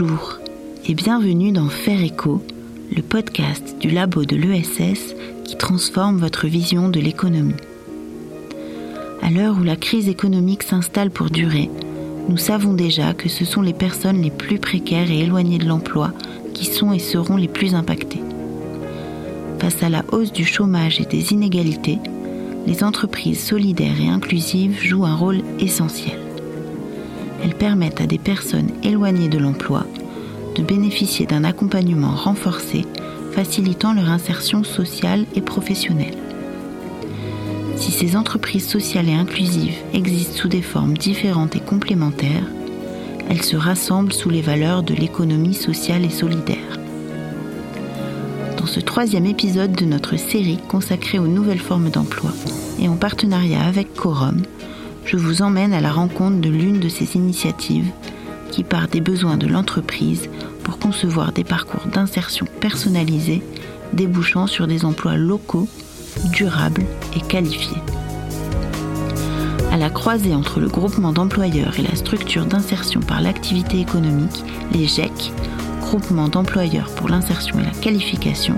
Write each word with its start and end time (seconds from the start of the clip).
Bonjour 0.00 0.38
et 0.86 0.94
bienvenue 0.94 1.52
dans 1.52 1.68
Faire 1.68 2.02
Écho, 2.02 2.42
le 2.96 3.02
podcast 3.02 3.76
du 3.80 3.90
labo 3.90 4.24
de 4.24 4.34
l'ESS 4.34 5.14
qui 5.44 5.58
transforme 5.58 6.16
votre 6.16 6.46
vision 6.46 6.88
de 6.88 6.98
l'économie. 6.98 7.52
À 9.20 9.30
l'heure 9.30 9.58
où 9.60 9.62
la 9.62 9.76
crise 9.76 10.08
économique 10.08 10.62
s'installe 10.62 11.10
pour 11.10 11.28
durer, 11.28 11.68
nous 12.30 12.38
savons 12.38 12.72
déjà 12.72 13.12
que 13.12 13.28
ce 13.28 13.44
sont 13.44 13.60
les 13.60 13.74
personnes 13.74 14.22
les 14.22 14.30
plus 14.30 14.58
précaires 14.58 15.10
et 15.10 15.20
éloignées 15.20 15.58
de 15.58 15.68
l'emploi 15.68 16.12
qui 16.54 16.64
sont 16.64 16.94
et 16.94 16.98
seront 16.98 17.36
les 17.36 17.48
plus 17.48 17.74
impactées. 17.74 18.22
Face 19.58 19.82
à 19.82 19.90
la 19.90 20.02
hausse 20.12 20.32
du 20.32 20.46
chômage 20.46 20.98
et 20.98 21.04
des 21.04 21.34
inégalités, 21.34 21.98
les 22.66 22.84
entreprises 22.84 23.44
solidaires 23.44 24.00
et 24.00 24.08
inclusives 24.08 24.80
jouent 24.80 25.04
un 25.04 25.16
rôle 25.16 25.42
essentiel. 25.58 26.29
Elles 27.42 27.54
permettent 27.54 28.00
à 28.00 28.06
des 28.06 28.18
personnes 28.18 28.70
éloignées 28.82 29.28
de 29.28 29.38
l'emploi 29.38 29.86
de 30.54 30.62
bénéficier 30.62 31.26
d'un 31.26 31.44
accompagnement 31.44 32.14
renforcé 32.14 32.84
facilitant 33.32 33.94
leur 33.94 34.10
insertion 34.10 34.64
sociale 34.64 35.24
et 35.34 35.40
professionnelle. 35.40 36.16
Si 37.76 37.92
ces 37.92 38.16
entreprises 38.16 38.66
sociales 38.66 39.08
et 39.08 39.14
inclusives 39.14 39.76
existent 39.94 40.36
sous 40.36 40.48
des 40.48 40.62
formes 40.62 40.96
différentes 40.96 41.56
et 41.56 41.60
complémentaires, 41.60 42.46
elles 43.30 43.42
se 43.42 43.56
rassemblent 43.56 44.12
sous 44.12 44.28
les 44.28 44.42
valeurs 44.42 44.82
de 44.82 44.94
l'économie 44.94 45.54
sociale 45.54 46.04
et 46.04 46.10
solidaire. 46.10 46.78
Dans 48.58 48.66
ce 48.66 48.80
troisième 48.80 49.26
épisode 49.26 49.72
de 49.72 49.84
notre 49.84 50.16
série 50.16 50.58
consacrée 50.68 51.18
aux 51.18 51.28
nouvelles 51.28 51.60
formes 51.60 51.90
d'emploi 51.90 52.32
et 52.80 52.88
en 52.88 52.96
partenariat 52.96 53.62
avec 53.62 53.94
Corum, 53.94 54.42
je 55.04 55.16
vous 55.16 55.42
emmène 55.42 55.72
à 55.72 55.80
la 55.80 55.92
rencontre 55.92 56.40
de 56.40 56.48
l'une 56.48 56.80
de 56.80 56.88
ces 56.88 57.16
initiatives 57.16 57.90
qui 58.50 58.64
part 58.64 58.88
des 58.88 59.00
besoins 59.00 59.36
de 59.36 59.46
l'entreprise 59.46 60.28
pour 60.64 60.78
concevoir 60.78 61.32
des 61.32 61.44
parcours 61.44 61.86
d'insertion 61.86 62.46
personnalisés 62.60 63.42
débouchant 63.92 64.46
sur 64.46 64.66
des 64.66 64.84
emplois 64.84 65.16
locaux, 65.16 65.68
durables 66.32 66.84
et 67.16 67.20
qualifiés. 67.20 67.82
À 69.72 69.76
la 69.76 69.90
croisée 69.90 70.34
entre 70.34 70.58
le 70.58 70.68
groupement 70.68 71.12
d'employeurs 71.12 71.78
et 71.78 71.82
la 71.82 71.94
structure 71.94 72.44
d'insertion 72.44 73.00
par 73.00 73.20
l'activité 73.20 73.80
économique, 73.80 74.44
les 74.72 74.86
GEC, 74.86 75.32
groupement 75.80 76.28
d'employeurs 76.28 76.90
pour 76.96 77.08
l'insertion 77.08 77.58
et 77.60 77.64
la 77.64 77.80
qualification, 77.80 78.56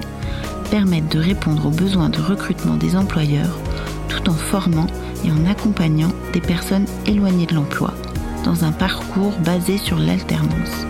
permettent 0.71 1.13
de 1.13 1.19
répondre 1.19 1.67
aux 1.67 1.71
besoins 1.71 2.09
de 2.09 2.21
recrutement 2.21 2.77
des 2.77 2.97
employeurs 2.97 3.59
tout 4.09 4.31
en 4.31 4.35
formant 4.35 4.87
et 5.25 5.31
en 5.31 5.47
accompagnant 5.51 6.13
des 6.33 6.41
personnes 6.41 6.87
éloignées 7.07 7.47
de 7.47 7.55
l'emploi 7.55 7.95
dans 8.45 8.65
un 8.65 8.73
parcours 8.73 9.33
basé 9.45 9.79
sur 9.79 9.99
l'alternance. 9.99 10.87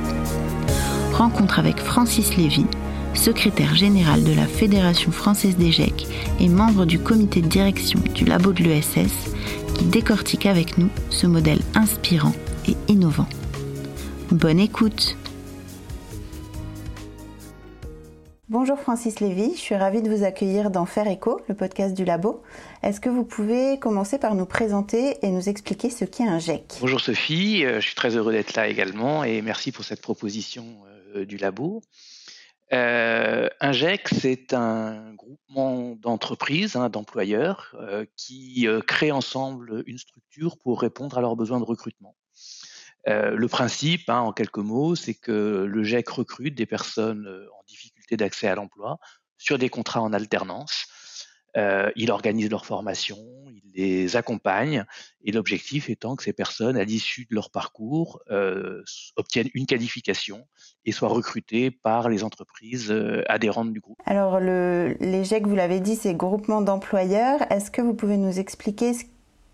Rencontre 1.12 1.58
avec 1.58 1.78
Francis 1.78 2.36
Lévy, 2.36 2.66
secrétaire 3.14 3.74
général 3.74 4.24
de 4.24 4.33
la 4.33 4.47
Fédération 4.47 5.12
française 5.12 5.56
GEC 5.58 6.06
et 6.41 6.48
membre 6.48 6.86
du 6.86 6.98
comité 6.98 7.42
de 7.42 7.48
direction 7.48 8.00
du 8.14 8.24
labo 8.24 8.52
de 8.52 8.62
l'ESS, 8.62 9.34
qui 9.74 9.84
décortique 9.84 10.46
avec 10.46 10.78
nous 10.78 10.89
ce 11.11 11.27
modèle 11.27 11.61
inspirant 11.74 12.34
et 12.67 12.77
innovant. 12.89 13.28
Bonne 14.30 14.61
écoute 14.61 15.17
Bonjour 18.53 18.78
Francis 18.78 19.20
Lévy, 19.20 19.55
je 19.55 19.61
suis 19.61 19.75
ravie 19.75 20.03
de 20.03 20.14
vous 20.14 20.25
accueillir 20.25 20.70
dans 20.70 20.84
Faire 20.84 21.06
Écho, 21.06 21.41
le 21.48 21.55
podcast 21.55 21.95
du 21.95 22.05
labo. 22.05 22.42
Est-ce 22.83 23.00
que 23.00 23.08
vous 23.08 23.25
pouvez 23.25 23.78
commencer 23.78 24.19
par 24.19 24.34
nous 24.34 24.45
présenter 24.45 25.17
et 25.25 25.31
nous 25.31 25.48
expliquer 25.48 25.89
ce 25.89 26.05
qu'est 26.05 26.28
un 26.28 26.39
GEC? 26.39 26.77
Bonjour 26.83 27.00
Sophie, 27.00 27.64
euh, 27.64 27.80
je 27.80 27.86
suis 27.86 27.95
très 27.95 28.14
heureux 28.14 28.30
d'être 28.30 28.55
là 28.55 28.69
également 28.69 29.25
et 29.25 29.41
merci 29.41 29.73
pour 29.73 29.86
cette 29.86 30.03
proposition 30.03 30.67
euh, 31.17 31.25
du 31.25 31.39
labo. 31.39 31.80
Euh, 32.75 33.48
un 33.62 33.73
GEC, 33.73 34.08
c'est 34.20 34.53
un 34.53 35.14
groupement 35.14 35.97
d'entreprises, 35.97 36.77
hein, 36.77 36.91
d'employeurs, 36.91 37.74
qui 38.18 38.67
créent 38.86 39.12
ensemble 39.12 39.83
une 39.86 39.96
structure 39.96 40.58
pour 40.58 40.83
répondre 40.83 41.17
à 41.17 41.23
leurs 41.23 41.36
besoins 41.36 41.58
de 41.58 41.64
recrutement. 41.64 42.14
le 43.07 43.46
principe, 43.46 44.11
hein, 44.11 44.20
en 44.20 44.33
quelques 44.33 44.58
mots, 44.58 44.95
c'est 44.95 45.14
que 45.14 45.64
le 45.67 45.85
GEC 45.85 46.07
recrute 46.11 46.55
des 46.55 46.67
personnes 46.67 47.27
en 47.27 47.64
difficulté 47.67 47.92
d'accès 48.17 48.48
à 48.48 48.55
l'emploi 48.55 48.98
sur 49.39 49.58
des 49.58 49.68
contrats 49.68 50.00
en 50.00 50.12
alternance. 50.12 50.86
Euh, 51.56 51.90
il 51.96 52.11
organise 52.11 52.48
leur 52.48 52.64
formation, 52.64 53.18
il 53.50 53.62
les 53.74 54.17
accompagne, 54.17 54.84
et 55.23 55.33
l'objectif 55.33 55.90
étant 55.90 56.17
que 56.17 56.23
ces 56.23 56.33
personnes, 56.33 56.78
à 56.78 56.84
l'issue 56.84 57.27
de 57.30 57.34
leur 57.34 57.50
parcours, 57.50 58.20
euh, 58.30 58.83
obtiennent 59.17 59.50
une 59.52 59.67
qualification 59.67 60.46
et 60.86 60.92
soient 60.92 61.11
recrutées 61.11 61.70
par 61.70 62.08
les 62.08 62.24
entreprises 62.24 62.90
euh, 62.90 63.23
adhérentes 63.28 63.73
du 63.73 63.80
groupe. 63.80 63.98
Alors, 64.06 64.40
le, 64.40 64.96
les 65.00 65.24
GEC, 65.24 65.46
vous 65.46 65.55
l'avez 65.55 65.80
dit, 65.80 65.96
c'est 65.96 66.14
groupement 66.14 66.62
d'employeurs. 66.62 67.40
Est-ce 67.50 67.70
que 67.70 67.83
vous 67.83 67.92
pouvez 67.92 68.17
nous 68.17 68.39
expliquer 68.39 68.92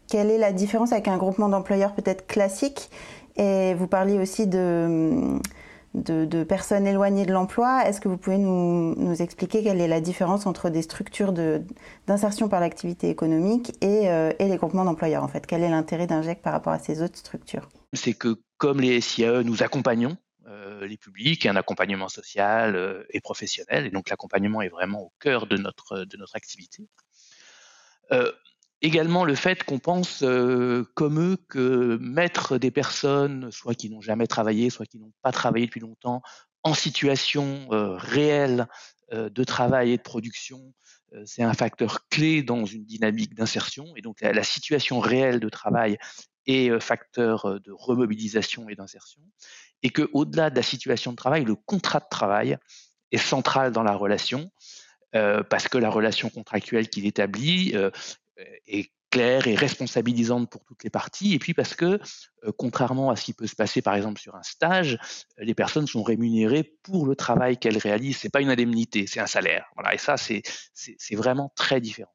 quelle 0.08 0.30
est 0.30 0.38
la 0.38 0.52
différence 0.52 0.92
avec 0.92 1.08
un 1.08 1.16
groupement 1.16 1.48
d'employeurs 1.48 1.94
peut-être 1.94 2.28
classique? 2.28 2.90
Et 3.36 3.74
vous 3.74 3.88
parliez 3.88 4.18
aussi 4.18 4.46
de 4.46 5.38
de, 5.94 6.44
personnes 6.44 6.86
éloignées 6.86 7.26
de 7.26 7.32
l'emploi. 7.32 7.86
Est-ce 7.86 8.00
que 8.00 8.08
vous 8.08 8.16
pouvez 8.16 8.38
nous, 8.38 9.20
expliquer 9.20 9.62
quelle 9.62 9.80
est 9.80 9.88
la 9.88 10.00
différence 10.00 10.46
entre 10.46 10.70
des 10.70 10.82
structures 10.82 11.32
d'insertion 12.06 12.48
par 12.48 12.60
l'activité 12.60 13.08
économique 13.10 13.72
euh, 13.82 14.32
et, 14.38 14.48
les 14.48 14.56
groupements 14.56 14.84
d'employeurs 14.84 15.22
en 15.22 15.28
fait? 15.28 15.46
Quel 15.46 15.62
est 15.62 15.70
l'intérêt 15.70 16.06
d'un 16.06 16.22
par 16.34 16.52
rapport 16.52 16.72
à 16.72 16.78
ces 16.78 17.02
autres 17.02 17.18
structures? 17.18 17.68
C'est 17.92 18.14
que 18.14 18.40
comme 18.58 18.80
les 18.80 19.00
SIAE, 19.00 19.42
nous 19.42 19.62
accompagnons 19.62 20.16
euh, 20.46 20.86
les 20.86 20.96
publics, 20.96 21.46
un 21.46 21.56
accompagnement 21.56 22.08
social 22.08 22.76
euh, 22.76 23.04
et 23.10 23.20
professionnel, 23.20 23.86
et 23.86 23.90
donc 23.90 24.10
l'accompagnement 24.10 24.62
est 24.62 24.68
vraiment 24.68 25.02
au 25.02 25.12
cœur 25.20 25.46
de 25.46 25.56
notre, 25.56 26.04
de 26.04 26.16
notre 26.16 26.36
activité 26.36 26.88
également 28.82 29.24
le 29.24 29.34
fait 29.34 29.64
qu'on 29.64 29.78
pense 29.78 30.22
euh, 30.22 30.84
comme 30.94 31.20
eux 31.20 31.36
que 31.48 31.98
mettre 32.00 32.58
des 32.58 32.70
personnes, 32.70 33.50
soit 33.50 33.74
qui 33.74 33.90
n'ont 33.90 34.00
jamais 34.00 34.26
travaillé, 34.26 34.70
soit 34.70 34.86
qui 34.86 34.98
n'ont 34.98 35.12
pas 35.22 35.32
travaillé 35.32 35.66
depuis 35.66 35.80
longtemps, 35.80 36.22
en 36.62 36.74
situation 36.74 37.68
euh, 37.72 37.96
réelle 37.96 38.66
euh, 39.12 39.30
de 39.30 39.44
travail 39.44 39.92
et 39.92 39.96
de 39.96 40.02
production, 40.02 40.74
c'est 41.24 41.42
un 41.42 41.54
facteur 41.54 42.06
clé 42.10 42.42
dans 42.42 42.66
une 42.66 42.84
dynamique 42.84 43.34
d'insertion. 43.34 43.86
Et 43.96 44.02
donc 44.02 44.20
la, 44.20 44.42
situation 44.42 45.00
réelle 45.00 45.40
de 45.40 45.48
travail 45.48 45.96
est 46.44 46.78
facteur 46.80 47.58
de 47.60 47.72
remobilisation 47.72 48.68
et 48.68 48.74
d'insertion. 48.74 49.22
Et 49.82 49.88
que 49.88 50.10
au-delà 50.12 50.50
de 50.50 50.56
la 50.56 50.62
situation 50.62 51.12
de 51.12 51.16
travail, 51.16 51.46
le 51.46 51.54
contrat 51.54 52.00
de 52.00 52.08
travail 52.10 52.58
est 53.10 53.16
central 53.16 53.72
dans 53.72 53.82
la 53.82 53.96
relation. 53.96 54.50
parce 55.12 55.66
que 55.68 55.78
la 55.78 55.88
relation 55.88 56.28
contractuelle 56.28 56.90
qu'il 56.90 57.06
établit 57.06 57.74
est 58.66 58.90
claire 59.10 59.46
et 59.46 59.54
responsabilisante 59.54 60.50
pour 60.50 60.64
toutes 60.64 60.84
les 60.84 60.90
parties, 60.90 61.34
et 61.34 61.38
puis 61.38 61.54
parce 61.54 61.74
que, 61.74 61.98
euh, 62.44 62.52
contrairement 62.56 63.10
à 63.10 63.16
ce 63.16 63.24
qui 63.24 63.32
peut 63.32 63.46
se 63.46 63.56
passer 63.56 63.82
par 63.82 63.94
exemple 63.94 64.20
sur 64.20 64.34
un 64.34 64.42
stage, 64.42 64.98
les 65.38 65.54
personnes 65.54 65.86
sont 65.86 66.02
rémunérées 66.02 66.64
pour 66.82 67.06
le 67.06 67.16
travail 67.16 67.58
qu'elles 67.58 67.78
réalisent. 67.78 68.18
C'est 68.18 68.30
pas 68.30 68.40
une 68.40 68.50
indemnité, 68.50 69.06
c'est 69.06 69.20
un 69.20 69.26
salaire. 69.26 69.66
Voilà, 69.76 69.94
et 69.94 69.98
ça 69.98 70.16
c'est 70.16 70.42
vraiment 71.12 71.52
très 71.56 71.80
différent. 71.80 72.12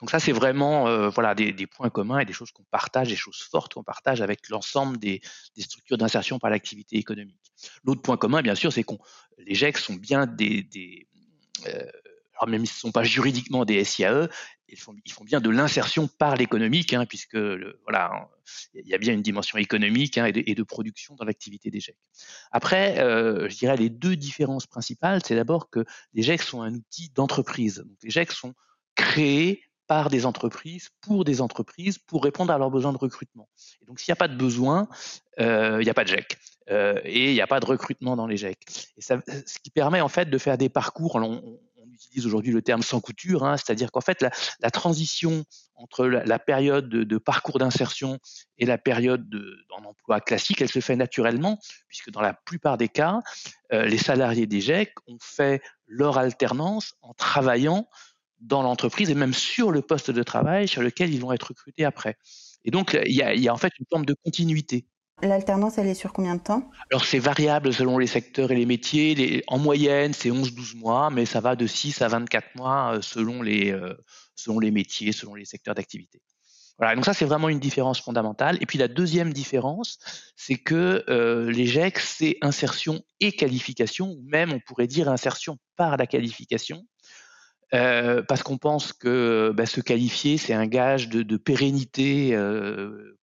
Donc 0.00 0.10
ça 0.10 0.20
c'est 0.20 0.32
vraiment 0.32 0.88
euh, 0.88 1.08
voilà 1.08 1.34
des, 1.34 1.66
points 1.66 1.88
communs 1.88 2.18
et 2.18 2.26
des 2.26 2.34
choses 2.34 2.50
qu'on 2.50 2.64
partage, 2.64 3.08
des 3.08 3.16
choses 3.16 3.40
fortes 3.40 3.72
qu'on 3.72 3.84
partage 3.84 4.20
avec 4.20 4.48
l'ensemble 4.50 4.98
des, 4.98 5.22
structures 5.58 5.96
d'insertion 5.96 6.38
par 6.38 6.50
l'activité 6.50 6.96
économique. 6.96 7.40
L'autre 7.84 8.02
point 8.02 8.18
commun, 8.18 8.42
bien 8.42 8.54
sûr, 8.54 8.72
c'est 8.72 8.82
qu'on 8.82 8.98
les 9.38 9.54
GEC 9.54 9.78
sont 9.78 9.94
bien 9.94 10.26
des, 10.26 10.68
euh, 11.66 11.86
alors 12.40 12.48
même 12.48 12.64
s'ils 12.66 12.76
ne 12.76 12.80
sont 12.80 12.92
pas 12.92 13.04
juridiquement 13.04 13.64
des 13.64 13.84
SIAE, 13.84 14.28
ils 14.72 14.78
font, 14.78 15.24
bien 15.24 15.40
de 15.40 15.50
l'insertion 15.50 16.08
par 16.08 16.36
l'économique, 16.36 16.92
hein, 16.92 17.06
puisque 17.06 17.36
voilà, 17.36 18.28
il 18.74 18.86
y 18.86 18.94
a 18.94 18.98
bien 18.98 19.12
une 19.12 19.22
dimension 19.22 19.58
économique 19.58 20.18
hein, 20.18 20.26
et, 20.26 20.54
de, 20.54 20.62
production 20.62 21.14
dans 21.16 21.24
l'activité 21.24 21.70
des 21.70 21.80
GEC. 21.80 21.96
Après, 22.52 22.98
euh, 22.98 23.48
je 23.48 23.56
dirais 23.56 23.76
les 23.76 23.90
deux 23.90 24.16
différences 24.16 24.66
principales, 24.66 25.20
c'est 25.24 25.34
d'abord 25.34 25.70
que 25.70 25.84
les 26.14 26.22
GEC 26.22 26.42
sont 26.42 26.62
un 26.62 26.74
outil 26.74 27.10
d'entreprise. 27.10 27.84
Les 28.02 28.10
GEC 28.10 28.32
sont 28.32 28.54
créés 28.94 29.62
par 29.86 30.08
des 30.08 30.24
entreprises, 30.24 30.90
pour 31.00 31.24
des 31.24 31.40
entreprises, 31.40 31.98
pour 31.98 32.22
répondre 32.22 32.52
à 32.52 32.58
leurs 32.58 32.70
besoins 32.70 32.92
de 32.92 32.98
recrutement. 32.98 33.48
Et 33.82 33.86
donc, 33.86 33.98
s'il 33.98 34.12
n'y 34.12 34.16
a 34.16 34.16
pas 34.16 34.28
de 34.28 34.36
besoin, 34.36 34.88
euh, 35.40 35.78
il 35.80 35.84
n'y 35.84 35.90
a 35.90 35.94
pas 35.94 36.04
de 36.04 36.10
GEC. 36.10 36.38
Euh, 36.70 37.00
et 37.02 37.30
il 37.30 37.34
n'y 37.34 37.40
a 37.40 37.48
pas 37.48 37.58
de 37.58 37.66
recrutement 37.66 38.14
dans 38.14 38.28
les 38.28 38.36
GEC. 38.36 38.92
Et 38.96 39.00
ce 39.02 39.58
qui 39.62 39.70
permet 39.70 40.00
en 40.00 40.08
fait 40.08 40.30
de 40.30 40.38
faire 40.38 40.56
des 40.56 40.68
parcours, 40.68 41.16
on, 41.16 41.58
utilise 42.06 42.26
aujourd'hui 42.26 42.52
le 42.52 42.62
terme 42.62 42.82
sans 42.82 43.00
couture, 43.00 43.44
hein, 43.44 43.56
c'est-à-dire 43.56 43.90
qu'en 43.90 44.00
fait, 44.00 44.22
la, 44.22 44.70
transition 44.70 45.44
entre 45.74 46.06
la, 46.06 46.38
période 46.38 46.88
de, 46.88 47.18
parcours 47.18 47.58
d'insertion 47.58 48.18
et 48.58 48.66
la 48.66 48.78
période 48.78 49.28
d'emploi 49.28 49.90
emploi 49.90 50.20
classique, 50.20 50.62
elle 50.62 50.70
se 50.70 50.80
fait 50.80 50.96
naturellement, 50.96 51.58
puisque 51.88 52.10
dans 52.10 52.20
la 52.20 52.34
plupart 52.34 52.76
des 52.76 52.88
cas, 52.88 53.20
euh, 53.72 53.84
les 53.84 53.98
salariés 53.98 54.46
des 54.46 54.60
ont 55.08 55.18
fait 55.20 55.62
leur 55.86 56.18
alternance 56.18 56.94
en 57.02 57.12
travaillant 57.14 57.88
dans 58.40 58.62
l'entreprise 58.62 59.10
et 59.10 59.14
même 59.14 59.34
sur 59.34 59.70
le 59.70 59.82
poste 59.82 60.10
de 60.10 60.22
travail 60.22 60.68
sur 60.68 60.82
lequel 60.82 61.12
ils 61.12 61.20
vont 61.20 61.32
être 61.32 61.48
recrutés 61.48 61.84
après. 61.84 62.16
Et 62.64 62.70
donc, 62.70 62.98
il 63.04 63.14
y 63.14 63.48
a 63.48 63.54
en 63.54 63.56
fait 63.56 63.72
une 63.78 63.86
forme 63.90 64.04
de 64.04 64.14
continuité. 64.24 64.86
L'alternance, 65.22 65.76
elle 65.76 65.86
est 65.86 65.94
sur 65.94 66.12
combien 66.12 66.36
de 66.36 66.40
temps? 66.40 66.70
Alors 66.90 67.04
c'est 67.04 67.18
variable 67.18 67.72
selon 67.72 67.98
les 67.98 68.06
secteurs 68.06 68.50
et 68.52 68.56
les 68.56 68.66
métiers. 68.66 69.42
en 69.48 69.58
moyenne, 69.58 70.12
c'est 70.12 70.30
11-12 70.30 70.78
mois, 70.78 71.10
mais 71.10 71.26
ça 71.26 71.40
va 71.40 71.56
de 71.56 71.66
6 71.66 72.00
à 72.02 72.08
24 72.08 72.56
mois 72.56 72.94
euh, 72.94 73.02
selon 73.02 73.42
les, 73.42 73.70
euh, 73.70 73.94
selon 74.34 74.58
les 74.58 74.70
métiers, 74.70 75.12
selon 75.12 75.34
les 75.34 75.44
secteurs 75.44 75.74
d'activité. 75.74 76.20
Voilà, 76.78 76.94
donc 76.94 77.04
ça 77.04 77.12
c'est 77.12 77.26
vraiment 77.26 77.50
une 77.50 77.60
différence 77.60 78.00
fondamentale. 78.00 78.56
Et 78.62 78.66
puis 78.66 78.78
la 78.78 78.88
deuxième 78.88 79.34
différence, 79.34 79.98
c'est 80.34 80.56
que 80.56 81.04
euh, 81.10 81.50
les 81.50 81.66
GEC, 81.66 81.98
c'est 81.98 82.38
insertion 82.40 83.02
et 83.20 83.32
qualification, 83.32 84.12
ou 84.12 84.22
même 84.24 84.50
on 84.52 84.60
pourrait 84.60 84.86
dire 84.86 85.10
insertion 85.10 85.58
par 85.76 85.98
la 85.98 86.06
qualification. 86.06 86.82
Euh, 87.74 88.22
parce 88.26 88.42
qu'on 88.42 88.56
pense 88.56 88.94
que 88.94 89.52
bah, 89.54 89.66
se 89.66 89.82
qualifier, 89.82 90.38
c'est 90.38 90.54
un 90.54 90.66
gage 90.66 91.08
de, 91.10 91.36
pérennité 91.36 92.34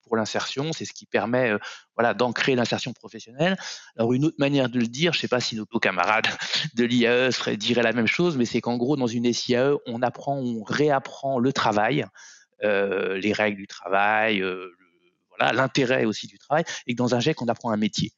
pour 0.07 0.17
l'insertion, 0.17 0.73
c'est 0.73 0.85
ce 0.85 0.93
qui 0.93 1.05
permet 1.05 1.51
euh, 1.51 1.59
voilà, 1.97 2.15
d'ancrer 2.15 2.55
l'insertion 2.55 2.93
professionnelle. 2.93 3.57
Alors 3.97 4.13
une 4.13 4.25
autre 4.25 4.37
manière 4.39 4.69
de 4.69 4.79
le 4.79 4.87
dire, 4.87 5.13
je 5.13 5.19
ne 5.19 5.21
sais 5.23 5.29
pas 5.29 5.41
si 5.41 5.57
nos 5.57 5.67
camarades 5.67 6.29
de 6.75 6.85
l'IAE 6.85 7.31
diraient 7.57 7.83
la 7.83 7.93
même 7.93 8.07
chose, 8.07 8.37
mais 8.37 8.47
c'est 8.47 8.61
qu'en 8.61 8.77
gros, 8.77 8.97
dans 8.97 9.07
une 9.07 9.33
SIAE, 9.33 9.75
on 9.87 10.03
apprend, 10.03 10.39
on 10.39 10.63
réapprend 10.63 11.39
le 11.39 11.53
travail, 11.53 12.07
euh, 12.65 13.19
les 13.19 13.33
règles 13.33 13.59
du 13.59 13.67
travail, 13.67 14.41
euh, 14.41 14.71
voilà, 15.37 15.53
l'intérêt 15.53 16.05
aussi 16.05 16.27
du 16.27 16.39
travail, 16.39 16.65
et 16.87 16.95
que 16.95 16.99
dans 16.99 17.15
un 17.15 17.21
GEC, 17.21 17.43
on 17.43 17.49
apprend 17.49 17.71
un 17.71 17.77
métier 17.77 18.13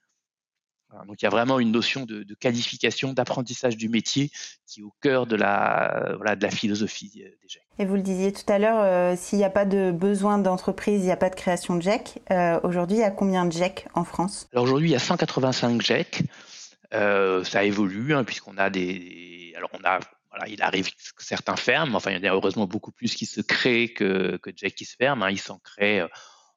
donc 1.07 1.21
il 1.21 1.25
y 1.25 1.27
a 1.27 1.31
vraiment 1.31 1.61
une 1.61 1.71
notion 1.71 2.07
de, 2.07 2.25
qualification, 2.35 3.13
d'apprentissage 3.13 3.77
du 3.77 3.89
métier 3.89 4.31
qui 4.67 4.81
est 4.81 4.83
au 4.83 4.95
cœur 5.03 5.27
de 5.27 5.37
la, 5.37 6.15
voilà, 6.17 6.37
de 6.37 6.43
la 6.43 6.51
philosophie 6.51 7.23
euh, 7.25 7.29
des 7.43 7.49
GEC. 7.49 7.63
Et 7.79 7.85
vous 7.85 7.95
le 7.95 8.03
disiez 8.03 8.33
tout 8.33 8.51
à 8.51 8.59
l'heure, 8.59 8.81
euh, 8.81 9.15
s'il 9.17 9.39
n'y 9.39 9.45
a 9.45 9.51
pas 9.51 9.65
de 9.65 9.93
besoin 9.93 10.39
d'entreprise, 10.39 11.03
il 11.03 11.07
n'y 11.07 11.13
a 11.13 11.17
pas 11.17 11.31
de 11.31 11.35
création 11.35 11.77
de 11.77 11.83
GEC. 11.83 12.23
Euh, 12.31 12.59
aujourd'hui, 12.63 12.97
il 12.99 13.01
y 13.01 13.05
a 13.05 13.11
combien 13.11 13.45
de 13.45 13.53
GEC 13.53 13.87
en 13.95 14.05
France? 14.05 14.49
Alors 14.53 14.65
aujourd'hui, 14.65 14.89
il 14.89 14.93
y 14.93 14.97
a 14.97 15.01
185 15.01 15.81
GEC. 15.83 16.23
ça 16.93 17.65
évolue 17.65 18.15
hein, 18.15 18.25
puisqu'on 18.25 18.57
a 18.57 18.71
des... 18.71 19.53
Alors 19.57 19.71
on 19.75 19.85
a 19.85 20.01
voilà, 20.31 20.47
il 20.49 20.63
arrive 20.63 20.91
que 20.91 21.25
certains 21.25 21.57
ferment, 21.57 21.97
enfin 21.97 22.11
il 22.11 22.23
y 22.23 22.29
en 22.29 22.31
a 22.31 22.35
heureusement 22.35 22.67
beaucoup 22.67 22.93
plus 22.93 23.15
qui 23.15 23.25
se 23.25 23.41
créent 23.41 23.89
que, 23.95 24.37
que 24.37 24.51
GEC 24.55 24.75
qui 24.75 24.85
se 24.85 24.95
ferment. 24.97 25.25
Hein. 25.25 25.31
Ils 25.31 25.41
s'en 25.41 25.59
créent 25.59 26.07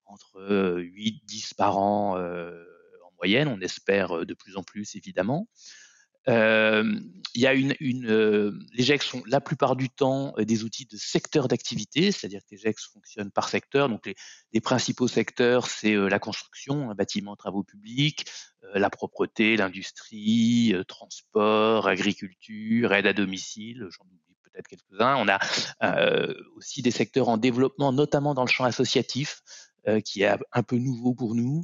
entre 0.06 0.78
8, 0.78 1.22
10 1.25 1.54
par 1.54 1.78
an 1.78 2.18
on 3.23 3.62
espère 3.62 4.18
euh, 4.18 4.25
de 4.25 4.33
plus 4.33 4.57
en 4.57 4.63
plus 4.63 4.95
évidemment. 4.95 5.47
Euh, 6.29 7.00
il 7.33 7.41
y 7.41 7.47
a 7.47 7.53
une, 7.56 7.73
euh, 8.06 8.51
les 8.73 8.83
GEX 8.83 9.07
sont 9.07 9.23
la 9.25 9.41
plupart 9.41 9.75
du 9.75 9.89
temps 9.89 10.35
des 10.38 10.63
outils 10.63 10.85
de 10.85 10.95
secteur 10.95 11.47
d'activité, 11.47 12.12
c'est-à-dire 12.12 12.41
que 12.41 12.51
les 12.51 12.57
GEX 12.57 12.91
fonctionnent 12.94 13.31
par 13.31 13.50
secteur. 13.50 13.89
Donc 13.89 14.12
les, 14.53 14.62
principaux 14.62 15.07
secteurs, 15.07 15.65
c'est 15.65 15.95
la 15.95 16.19
construction, 16.19 16.91
un 16.91 16.94
bâtiment, 16.94 17.35
travaux 17.35 17.63
publics, 17.63 18.25
la 18.75 18.91
propreté, 18.91 19.57
l'industrie, 19.57 20.75
transport, 20.88 21.88
agriculture, 21.88 22.94
aide 22.94 23.07
à 23.07 23.13
domicile. 23.13 23.88
J'en 23.89 24.06
oublie 24.06 24.38
peut-être 24.44 24.68
quelques-uns. 24.68 25.15
On 25.15 25.27
a 25.27 25.39
aussi 26.56 26.83
des 26.83 26.91
secteurs 26.91 27.29
en 27.29 27.38
développement, 27.38 27.91
notamment 27.94 28.35
dans 28.35 28.45
le 28.45 28.51
champ 28.51 28.65
associatif, 28.65 29.41
qui 30.06 30.21
est 30.21 30.38
un 30.51 30.62
peu 30.62 30.77
nouveau 30.77 31.15
pour 31.15 31.33
nous. 31.33 31.63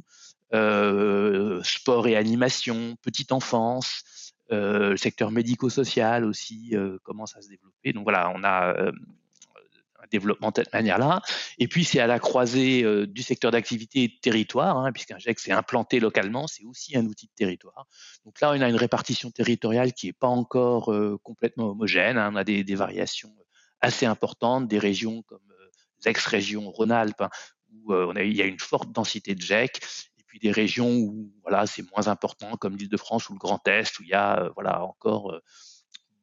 Euh, 0.54 1.62
sport 1.62 2.08
et 2.08 2.16
animation, 2.16 2.96
petite 3.02 3.32
enfance, 3.32 4.32
euh, 4.50 4.90
le 4.90 4.96
secteur 4.96 5.30
médico-social 5.30 6.24
aussi 6.24 6.70
euh, 6.72 6.98
commence 7.02 7.36
à 7.36 7.42
se 7.42 7.48
développer. 7.48 7.92
Donc 7.92 8.04
voilà, 8.04 8.32
on 8.34 8.42
a 8.44 8.74
un 8.78 10.06
développement 10.10 10.48
de 10.48 10.54
cette 10.56 10.72
manière-là. 10.72 11.20
Et 11.58 11.68
puis, 11.68 11.84
c'est 11.84 12.00
à 12.00 12.06
la 12.06 12.18
croisée 12.18 13.06
du 13.06 13.22
secteur 13.22 13.50
d'activité 13.50 14.04
et 14.04 14.08
de 14.08 14.18
territoire, 14.22 14.78
hein, 14.78 14.90
puisqu'un 14.90 15.18
GEC 15.18 15.38
s'est 15.38 15.52
implanté 15.52 16.00
localement, 16.00 16.46
c'est 16.46 16.64
aussi 16.64 16.96
un 16.96 17.04
outil 17.04 17.26
de 17.26 17.32
territoire. 17.36 17.86
Donc 18.24 18.40
là, 18.40 18.50
on 18.52 18.60
a 18.60 18.68
une 18.68 18.76
répartition 18.76 19.30
territoriale 19.30 19.92
qui 19.92 20.06
n'est 20.06 20.14
pas 20.14 20.28
encore 20.28 20.94
complètement 21.22 21.70
homogène. 21.70 22.16
Hein. 22.16 22.30
On 22.32 22.36
a 22.36 22.44
des, 22.44 22.74
variations 22.74 23.34
assez 23.82 24.06
importantes, 24.06 24.66
des 24.66 24.78
régions 24.78 25.22
comme 25.22 25.40
l'ex-région 26.06 26.70
Rhône-Alpes, 26.70 27.20
hein, 27.20 27.30
où 27.84 27.92
il 28.16 28.34
y 28.34 28.40
a 28.40 28.46
une 28.46 28.60
forte 28.60 28.90
densité 28.92 29.34
de 29.34 29.42
GEC, 29.42 29.80
puis 30.38 30.48
des 30.48 30.52
régions 30.52 30.90
où 30.90 31.30
voilà, 31.42 31.66
c'est 31.66 31.84
moins 31.94 32.08
important, 32.08 32.56
comme 32.58 32.76
l'Île-de-France 32.76 33.28
ou 33.28 33.32
le 33.32 33.38
Grand 33.38 33.66
Est, 33.66 33.98
où 33.98 34.02
il 34.02 34.08
y 34.08 34.14
a 34.14 34.40
euh, 34.40 34.50
voilà, 34.54 34.82
encore 34.82 35.32
euh, 35.32 35.40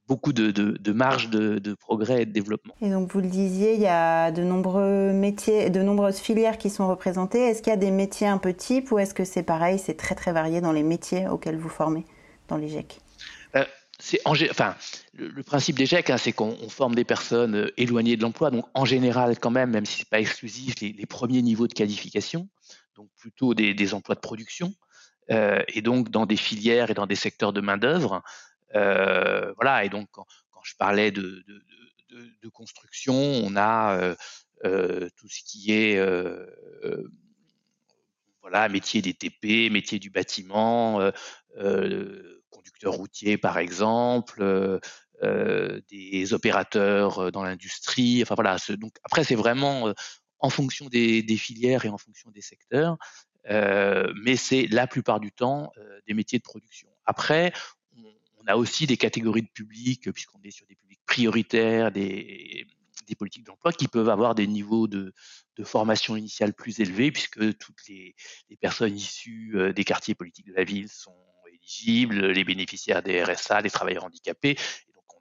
beaucoup 0.07 0.33
de, 0.33 0.51
de, 0.51 0.91
marge 0.91 1.29
de, 1.29 1.73
progrès 1.73 2.21
et 2.21 2.25
de 2.25 2.31
développement. 2.31 2.75
Et 2.81 2.89
donc 2.89 3.12
vous 3.12 3.19
le 3.19 3.27
disiez, 3.27 3.73
il 3.73 3.81
y 3.81 3.88
a 3.88 4.31
de 4.31 4.44
nombreux 4.44 5.12
métiers, 5.12 5.69
de 5.69 5.81
nombreuses 5.81 6.19
filières 6.19 6.57
qui 6.57 6.69
sont 6.69 6.88
représentées. 6.88 7.39
Est-ce 7.39 7.62
qu'il 7.62 7.71
y 7.71 7.73
a 7.73 7.77
des 7.77 7.91
métiers 7.91 8.27
un 8.27 8.38
peu 8.38 8.53
types 8.53 8.91
ou 8.91 9.00
est-ce 9.00 9.13
que 9.13 9.25
c'est 9.25 9.44
pareil, 9.44 9.79
c'est 9.79 9.97
très 9.97 10.15
très 10.15 10.31
varié 10.31 10.61
dans 10.61 10.71
les 10.71 10.83
métiers 10.83 11.27
auxquels 11.27 11.57
vous 11.57 11.69
formez 11.69 12.06
dans 12.47 12.57
les 12.57 12.68
GEC 12.68 13.00
euh, 13.56 13.65
c'est 13.97 14.19
enfin, 14.25 14.75
le, 15.13 15.41
principe 15.41 15.77
des 15.77 15.85
GEC, 15.85 16.09
hein, 16.09 16.18
c'est 16.18 16.33
qu'on 16.33 16.69
forme 16.69 16.94
des 16.95 17.06
personnes 17.06 17.71
éloignées 17.77 18.18
de 18.18 18.21
l'emploi, 18.21 18.51
donc 18.51 18.65
en 18.73 18.83
général 18.83 19.39
quand 19.39 19.51
même, 19.51 19.71
même 19.71 19.85
si 19.85 20.00
c'est 20.00 20.09
pas 20.09 20.19
exclusif, 20.19 20.75
les, 20.81 20.91
les, 20.91 21.06
premiers 21.06 21.41
niveaux 21.41 21.68
de 21.68 21.73
qualification 21.73 22.50
donc 22.95 23.09
plutôt 23.18 23.53
des, 23.53 23.94
emplois 23.94 24.15
de 24.15 24.19
production, 24.19 24.74
euh, 25.31 25.62
et 25.68 25.81
donc 25.81 26.09
dans 26.09 26.25
des 26.25 26.38
filières 26.38 26.89
et 26.89 26.94
dans 26.94 27.07
des 27.07 27.15
secteurs 27.15 27.53
de 27.53 27.62
main-d'œuvre. 27.62 28.24
Euh, 28.75 29.53
voilà, 29.56 29.86
et 29.86 29.89
donc 29.89 30.09
quand, 30.12 30.25
je 30.63 30.75
parlais 30.77 31.12
de, 31.12 31.44
construction, 32.53 33.13
on 33.15 33.56
a 33.56 34.15
euh, 34.63 35.09
tout 35.18 35.27
ce 35.27 35.44
qui 35.44 35.71
est 35.71 36.00
voilà, 38.42 38.69
métier 38.69 39.01
des 39.01 39.13
TP, 39.13 39.69
métier 39.71 40.00
du 40.00 40.09
bâtiment, 40.09 41.00
conducteur 42.50 42.94
routier 42.94 43.38
par 43.38 43.57
exemple, 43.57 44.80
des 45.21 46.33
opérateurs 46.33 47.31
dans 47.31 47.44
l'industrie. 47.44 48.21
Enfin 48.24 48.36
voilà, 48.36 48.57
après 49.03 49.24
c'est 49.24 49.36
vraiment 49.36 49.94
en 50.39 50.49
fonction 50.49 50.87
des, 50.87 51.23
filières 51.37 51.85
et 51.85 51.89
en 51.89 51.97
fonction 51.97 52.31
des 52.31 52.41
secteurs, 52.41 52.97
euh, 53.49 54.11
mais 54.23 54.35
c'est 54.35 54.67
la 54.67 54.87
plupart 54.87 55.19
du 55.19 55.31
temps 55.31 55.71
euh, 55.77 55.99
des 56.07 56.13
métiers 56.13 56.39
de 56.39 56.43
production. 56.43 56.89
Après, 57.05 57.53
on, 57.97 58.47
a 58.47 58.57
aussi 58.57 58.85
des 58.85 58.97
catégories 58.97 59.41
de 59.41 59.49
publics, 59.49 60.11
puisqu'on 60.11 60.39
est 60.43 60.51
sur 60.51 60.67
des 60.67 60.75
publics 60.75 61.01
prioritaires, 61.07 61.91
des, 61.91 62.67
politiques 63.17 63.43
d'emploi 63.43 63.71
qui 63.71 63.87
peuvent 63.87 64.09
avoir 64.09 64.35
des 64.35 64.45
niveaux 64.45 64.87
de, 64.87 65.13
formation 65.63 66.15
initiale 66.15 66.53
plus 66.53 66.79
élevés, 66.79 67.11
puisque 67.11 67.57
toutes 67.57 67.87
les, 67.87 68.15
personnes 68.59 68.95
issues 68.95 69.53
euh, 69.55 69.73
des 69.73 69.83
quartiers 69.83 70.15
politiques 70.15 70.47
de 70.47 70.53
la 70.53 70.63
ville 70.63 70.89
sont 70.89 71.15
éligibles, 71.51 72.27
les 72.27 72.44
bénéficiaires 72.44 73.01
des 73.01 73.23
RSA, 73.23 73.61
les 73.61 73.69
travailleurs 73.71 74.04
handicapés, 74.04 74.57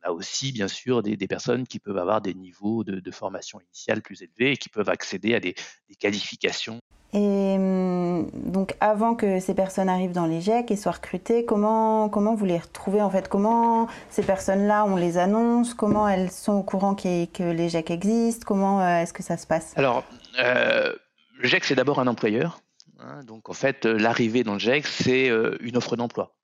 a 0.05 0.13
aussi, 0.13 0.53
bien 0.53 0.69
sûr, 0.69 1.03
des, 1.03 1.17
personnes 1.27 1.67
qui 1.67 1.79
peuvent 1.79 1.99
avoir 1.99 2.21
des 2.21 2.35
niveaux 2.35 2.85
de, 2.85 3.11
formation 3.11 3.61
initiale 3.61 4.03
plus 4.03 4.23
élevés 4.23 4.53
et 4.53 4.57
qui 4.57 4.69
peuvent 4.69 4.89
accéder 4.89 5.35
à 5.35 5.41
des, 5.41 5.55
qualifications. 5.99 6.81
Et 7.13 7.55
hum, 7.57 8.29
donc, 8.35 8.75
avant 8.81 9.15
que 9.15 9.39
ces 9.39 9.55
personnes 9.55 9.89
arrivent 9.89 10.13
dans 10.13 10.27
les 10.27 10.41
GEC 10.41 10.71
et 10.71 10.77
soient 10.77 10.93
recrutées, 10.93 11.45
comment, 11.45 12.09
comment 12.09 12.35
vous 12.35 12.45
les 12.45 12.59
retrouvez 12.59 13.01
en 13.01 13.11
fait? 13.11 13.29
Comment 13.29 13.87
ces 14.11 14.23
personnes-là, 14.23 14.85
on 14.85 14.97
les 14.97 15.17
annonce? 15.17 15.75
Comment 15.75 16.09
elles 16.09 16.31
sont 16.31 16.55
au 16.55 16.63
courant 16.63 16.95
que 16.95 17.53
les 17.53 17.69
GEC 17.69 17.91
existent 17.91 18.45
Comment 18.47 18.81
euh, 18.81 19.03
est-ce 19.03 19.13
que 19.13 19.23
ça 19.23 19.37
se 19.37 19.47
passe? 19.47 19.73
Alors, 19.77 20.05
euh, 20.41 20.93
le 21.39 21.49
GEC, 21.49 21.65
c'est 21.65 21.77
d'abord 21.77 22.01
un 22.01 22.09
employeur. 22.09 22.61
Hein. 22.99 23.23
donc, 23.25 23.49
en 23.49 23.55
fait, 23.55 23.87
l'arrivée 23.87 24.43
dans 24.43 24.55
le 24.55 24.59
GEC, 24.59 24.87
c'est 24.87 25.29
euh, 25.29 25.57
une 25.61 25.77
offre 25.77 25.97
d'emploi. 25.97 26.35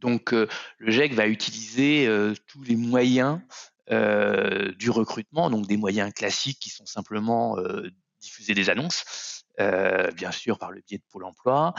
Donc, 0.00 0.32
euh, 0.32 0.46
le 0.78 0.90
GEC 0.90 1.12
va 1.14 1.26
utiliser 1.26 2.06
euh, 2.06 2.34
tous 2.46 2.62
les 2.62 2.76
moyens 2.76 3.40
euh, 3.90 4.72
du 4.72 4.90
recrutement, 4.90 5.50
donc 5.50 5.66
des 5.66 5.76
moyens 5.76 6.12
classiques 6.12 6.58
qui 6.58 6.70
sont 6.70 6.86
simplement 6.86 7.56
diffuser 8.20 8.54
des 8.54 8.68
annonces, 8.70 9.44
bien 9.58 10.32
sûr 10.32 10.58
par 10.58 10.72
le 10.72 10.82
biais 10.86 10.98
de 10.98 11.04
Pôle 11.08 11.24
Emploi, 11.24 11.74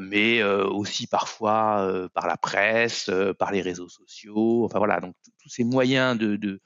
mais 0.00 0.44
aussi 0.44 1.08
parfois 1.08 2.08
par 2.14 2.28
la 2.28 2.36
presse, 2.36 3.10
par 3.38 3.50
les 3.50 3.62
réseaux 3.62 3.88
sociaux. 3.88 4.64
Enfin 4.64 4.78
voilà, 4.78 5.00
donc 5.00 5.16
tous 5.42 5.48
ces 5.48 5.64
moyens 5.64 6.16
de, 6.16 6.60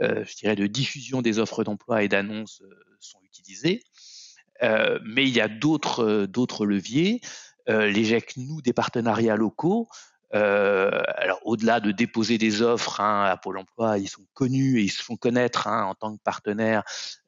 je 0.00 0.36
dirais, 0.36 0.56
de 0.56 0.66
diffusion 0.66 1.22
des 1.22 1.38
offres 1.38 1.62
d'emploi 1.62 2.02
et 2.02 2.08
d'annonces 2.08 2.64
sont 2.98 3.20
utilisés. 3.22 3.84
mais 4.60 5.22
il 5.22 5.30
y 5.30 5.40
a 5.40 5.46
d'autres 5.46 6.66
leviers. 6.66 7.20
Les 7.70 8.04
GEC 8.04 8.36
nous 8.36 8.60
des 8.62 8.72
partenariats 8.72 9.36
locaux. 9.36 9.88
Euh, 10.32 11.02
alors 11.16 11.40
au-delà 11.44 11.80
de 11.80 11.90
déposer 11.90 12.38
des 12.38 12.62
offres 12.62 13.00
hein, 13.00 13.24
à 13.24 13.36
Pôle 13.36 13.58
Emploi, 13.58 13.98
ils 13.98 14.08
sont 14.08 14.24
connus 14.32 14.78
et 14.78 14.84
ils 14.84 14.90
se 14.90 15.02
font 15.02 15.16
connaître 15.16 15.66
hein, 15.66 15.84
en 15.84 15.94
tant 15.94 16.16
que 16.16 16.22
partenaires 16.22 16.84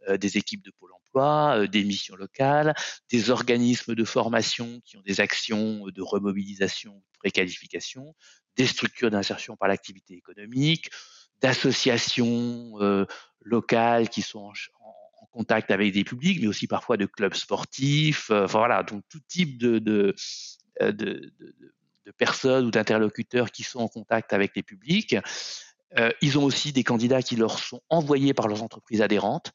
euh, 0.09 0.17
des 0.17 0.37
équipes 0.37 0.63
de 0.63 0.71
Pôle 0.79 0.93
Emploi, 0.93 1.59
euh, 1.59 1.67
des 1.67 1.83
missions 1.83 2.15
locales, 2.15 2.75
des 3.11 3.31
organismes 3.31 3.97
de 3.97 4.05
formation 4.05 4.81
qui 4.85 4.97
ont 4.97 5.03
des 5.03 5.21
actions 5.21 5.87
de 5.89 6.03
remobilisation, 6.03 6.93
de 6.93 7.19
préqualification, 7.19 8.15
des 8.57 8.67
structures 8.67 9.11
d'insertion 9.11 9.57
par 9.57 9.69
l'activité 9.69 10.15
économique, 10.15 10.91
d'associations 11.41 12.75
locales 13.41 14.09
qui 14.09 14.23
sont 14.23 14.39
en, 14.45 14.53
contact 15.33 15.71
avec 15.71 15.93
des 15.93 16.05
publics, 16.05 16.41
mais 16.41 16.47
aussi 16.47 16.67
parfois 16.67 16.97
de 16.97 17.07
clubs 17.07 17.35
sportifs. 17.35 18.31
enfin 18.31 18.59
voilà, 18.59 18.83
donc 18.83 19.03
tout 19.09 19.21
type 19.27 19.59
de, 19.59 19.79
de, 19.79 20.15
de, 20.81 21.33
de 22.07 22.11
personnes 22.17 22.67
ou 22.67 22.71
d'interlocuteurs 22.71 23.51
qui 23.51 23.63
sont 23.63 23.81
en 23.81 23.89
contact 23.89 24.33
avec 24.33 24.55
les 24.55 24.63
publics. 24.63 25.17
ils 26.21 26.39
ont 26.39 26.45
aussi 26.45 26.73
des 26.73 26.85
candidats 26.85 27.23
qui 27.23 27.37
leur 27.37 27.59
sont 27.59 27.81
envoyés 27.89 28.35
par 28.35 28.49
leurs 28.49 28.63
entreprises 28.63 29.03
adhérentes. 29.03 29.53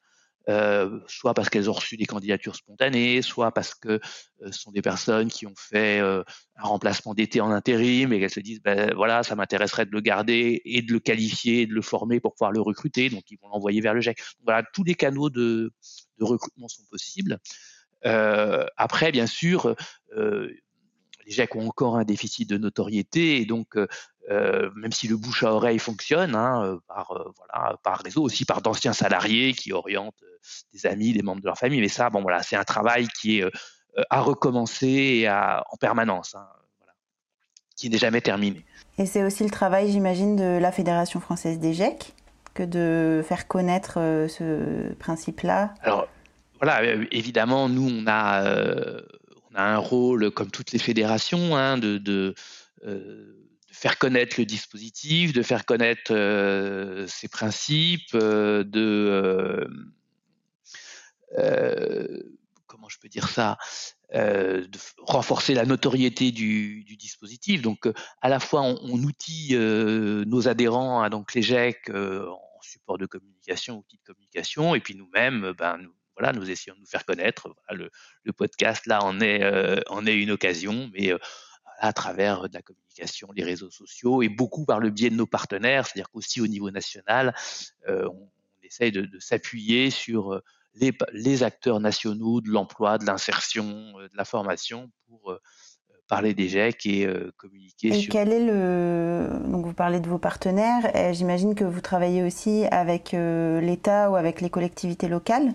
Euh, 0.50 1.01
soit 1.08 1.34
parce 1.34 1.50
qu'elles 1.50 1.70
ont 1.70 1.74
reçu 1.74 1.98
des 1.98 2.06
candidatures 2.06 2.56
spontanées, 2.56 3.22
soit 3.22 3.51
parce 3.51 3.75
que 3.75 3.89
euh, 3.89 4.00
ce 4.51 4.60
sont 4.62 4.72
des 4.72 4.82
personnes 4.82 5.27
qui 5.30 5.46
ont 5.46 5.56
fait 5.58 6.00
euh, 6.00 6.24
un 6.56 6.68
remplacement 6.68 7.13
d'été 7.13 7.42
en 7.42 7.51
intérim 7.51 8.13
et 8.13 8.20
qu'elles 8.22 8.30
se 8.30 8.39
disent 8.39 8.62
ben 8.62 8.94
voilà 8.96 9.24
ça 9.24 9.36
m'intéresserait 9.36 9.86
de 9.86 9.92
le 9.92 10.00
garder 10.00 10.62
et 10.63 10.82
de 10.82 10.94
le 10.94 11.00
qualifier, 11.00 11.68
de 11.68 11.74
le 11.74 11.82
former 11.82 12.22
pour 12.22 12.34
pouvoir 12.34 12.54
le 12.54 12.62
recruter, 12.62 13.10
donc 13.10 13.24
ils 13.30 13.38
vont 13.42 13.50
l'envoyer 13.50 13.82
vers 13.82 13.94
le 13.94 14.00
GEC. 14.00 14.22
Voilà 14.46 14.63
tous 14.74 14.86
les 14.86 14.96
canaux 14.96 15.30
de, 15.30 15.74
de 16.18 16.24
recrutement 16.24 16.70
sont 16.70 16.84
possibles. 16.89 17.39
après 18.04 19.12
bien 19.12 19.27
sûr 19.27 19.75
les 20.16 21.32
GEC 21.32 21.58
ont 21.58 21.68
encore 21.68 21.98
un 21.98 22.06
déficit 22.06 22.50
de 22.50 22.58
notoriété 22.58 23.42
et 23.42 23.46
donc 23.46 23.75
euh, 24.29 24.69
même 24.75 24.91
si 24.91 25.07
le 25.07 25.15
bouche 25.15 25.43
à 25.43 25.53
oreille 25.53 25.79
fonctionne, 25.79 26.36
hein, 26.36 26.62
euh, 26.63 26.77
par, 26.88 27.12
euh, 27.12 27.31
voilà, 27.38 27.77
par 27.81 28.00
réseau, 28.00 28.24
aussi 28.24 28.43
par 28.43 28.62
d'anciens 28.62 28.91
salariés 28.91 29.53
qui 29.53 29.72
orientent 29.72 30.22
des 30.74 30.86
amis, 30.86 31.13
des 31.13 31.22
membres 31.22 31.41
de 31.41 31.46
leur 31.46 31.57
famille. 31.57 31.79
Mais 31.79 31.88
ça, 31.88 32.10
bon, 32.10 32.22
voilà, 32.22 32.43
c'est 32.43 32.57
un 32.57 32.65
travail 32.65 33.07
qui 33.07 33.39
est 33.39 33.46
à 34.10 34.22
recommencer 34.22 34.88
et 34.88 35.27
à, 35.27 35.63
en 35.72 35.77
permanence, 35.77 36.36
hein, 36.36 36.46
voilà, 36.79 36.93
qui 37.77 37.89
n'est 37.89 37.98
jamais 37.98 38.22
terminé. 38.22 38.65
Et 38.98 39.05
c'est 39.05 39.24
aussi 39.24 39.43
le 39.43 39.50
travail, 39.50 39.91
j'imagine, 39.91 40.36
de 40.36 40.60
la 40.60 40.72
Fédération 40.72 41.19
française 41.19 41.60
des 41.60 41.74
GEC 41.74 42.13
que 42.53 42.63
de 42.63 43.24
faire 43.24 43.48
connaître 43.48 43.93
ce 44.29 44.93
principe-là? 44.96 45.74
Alors, 45.81 46.07
voilà, 46.62 46.84
évidemment, 47.12 47.69
nous, 47.69 47.88
on 47.89 48.05
a, 48.07 48.43
on 49.51 49.55
a 49.55 49.63
un 49.63 49.77
rôle, 49.77 50.31
comme 50.31 50.51
toutes 50.51 50.72
les 50.74 50.79
fédérations, 50.79 51.55
hein, 51.55 51.77
de, 51.77 51.98
de 51.98 52.36
faire 53.77 54.00
connaître 54.00 54.39
le 54.39 54.46
dispositif, 54.46 55.34
de 55.34 55.43
faire 55.43 55.63
connaître 55.63 56.12
euh, 56.12 57.05
ses 57.05 57.27
principes, 57.27 58.15
euh, 58.15 58.63
de 58.63 59.69
euh, 61.38 62.24
comment 62.65 62.89
je 62.89 62.98
peux 63.00 63.07
dire 63.07 63.29
ça, 63.29 63.57
de 64.13 64.67
renforcer 64.98 65.53
la 65.53 65.65
notoriété 65.65 66.31
du, 66.31 66.84
dispositif. 66.98 67.62
Donc, 67.62 67.88
à 68.22 68.29
la 68.29 68.39
fois, 68.39 68.62
on, 68.62 69.03
outille 69.03 69.55
nos 69.55 70.48
adhérents, 70.48 71.03
hein, 71.03 71.10
donc 71.10 71.31
en 71.36 72.62
support 72.62 72.98
de 72.98 73.05
communication, 73.05 73.77
outils 73.77 73.98
de 73.98 74.12
communication, 74.12 74.74
et 74.74 74.79
puis 74.79 74.96
nous-mêmes, 74.96 75.53
ben, 75.57 75.77
nous, 75.77 75.93
voilà, 76.17 76.34
nous 76.34 76.50
essayons 76.50 76.75
de 76.75 76.79
nous 76.79 76.88
faire 76.88 77.05
connaître. 77.05 77.53
le, 77.72 78.34
podcast, 78.34 78.88
là, 78.88 79.03
en 79.03 79.19
est, 79.19 79.43
en 79.88 80.05
est 80.07 80.17
une 80.17 80.31
occasion, 80.31 80.89
mais 80.93 81.13
à 81.79 81.93
travers 81.93 82.50
de 82.50 82.53
la 82.53 82.62
communication, 82.62 83.29
les 83.36 83.43
réseaux 83.43 83.69
sociaux 83.69 84.22
et 84.22 84.29
beaucoup 84.29 84.65
par 84.65 84.79
le 84.79 84.89
biais 84.89 85.10
de 85.10 85.15
nos 85.15 85.27
partenaires, 85.27 85.86
c'est-à-dire 85.86 86.10
qu'aussi 86.10 86.41
au 86.41 86.48
niveau 86.48 86.72
national, 86.72 87.36
euh, 87.88 88.07
on, 88.10 88.29
essaye 88.63 88.91
de, 88.91 89.07
s'appuyer 89.19 89.89
sur 89.91 90.34
euh, 90.34 90.43
les, 91.13 91.43
acteurs 91.43 91.79
nationaux 91.79 92.41
de 92.41 92.50
l'emploi, 92.50 92.98
de 92.98 93.05
l'insertion, 93.05 93.93
euh, 93.98 94.10
de 94.10 94.17
la 94.17 94.25
formation 94.25 94.91
pour 95.07 95.38
parler 96.10 96.34
des 96.34 96.48
GEC 96.48 96.86
et 96.86 97.10
communiquer 97.36 97.93
et 97.93 98.07
quel 98.07 98.31
est 98.31 98.46
le 98.46 99.27
donc 99.46 99.65
vous 99.65 99.74
parlez 99.74 100.00
de 100.00 100.07
vos 100.07 100.17
partenaires 100.17 101.13
j'imagine 101.13 101.53
que 101.53 101.65
vous 101.65 101.81
travaillez 101.81 102.24
aussi 102.24 102.63
avec 102.72 103.12
l'État 103.12 104.10
ou 104.10 104.15
avec 104.15 104.39
les 104.39 104.50
collectivités 104.50 105.10
locales. 105.10 105.53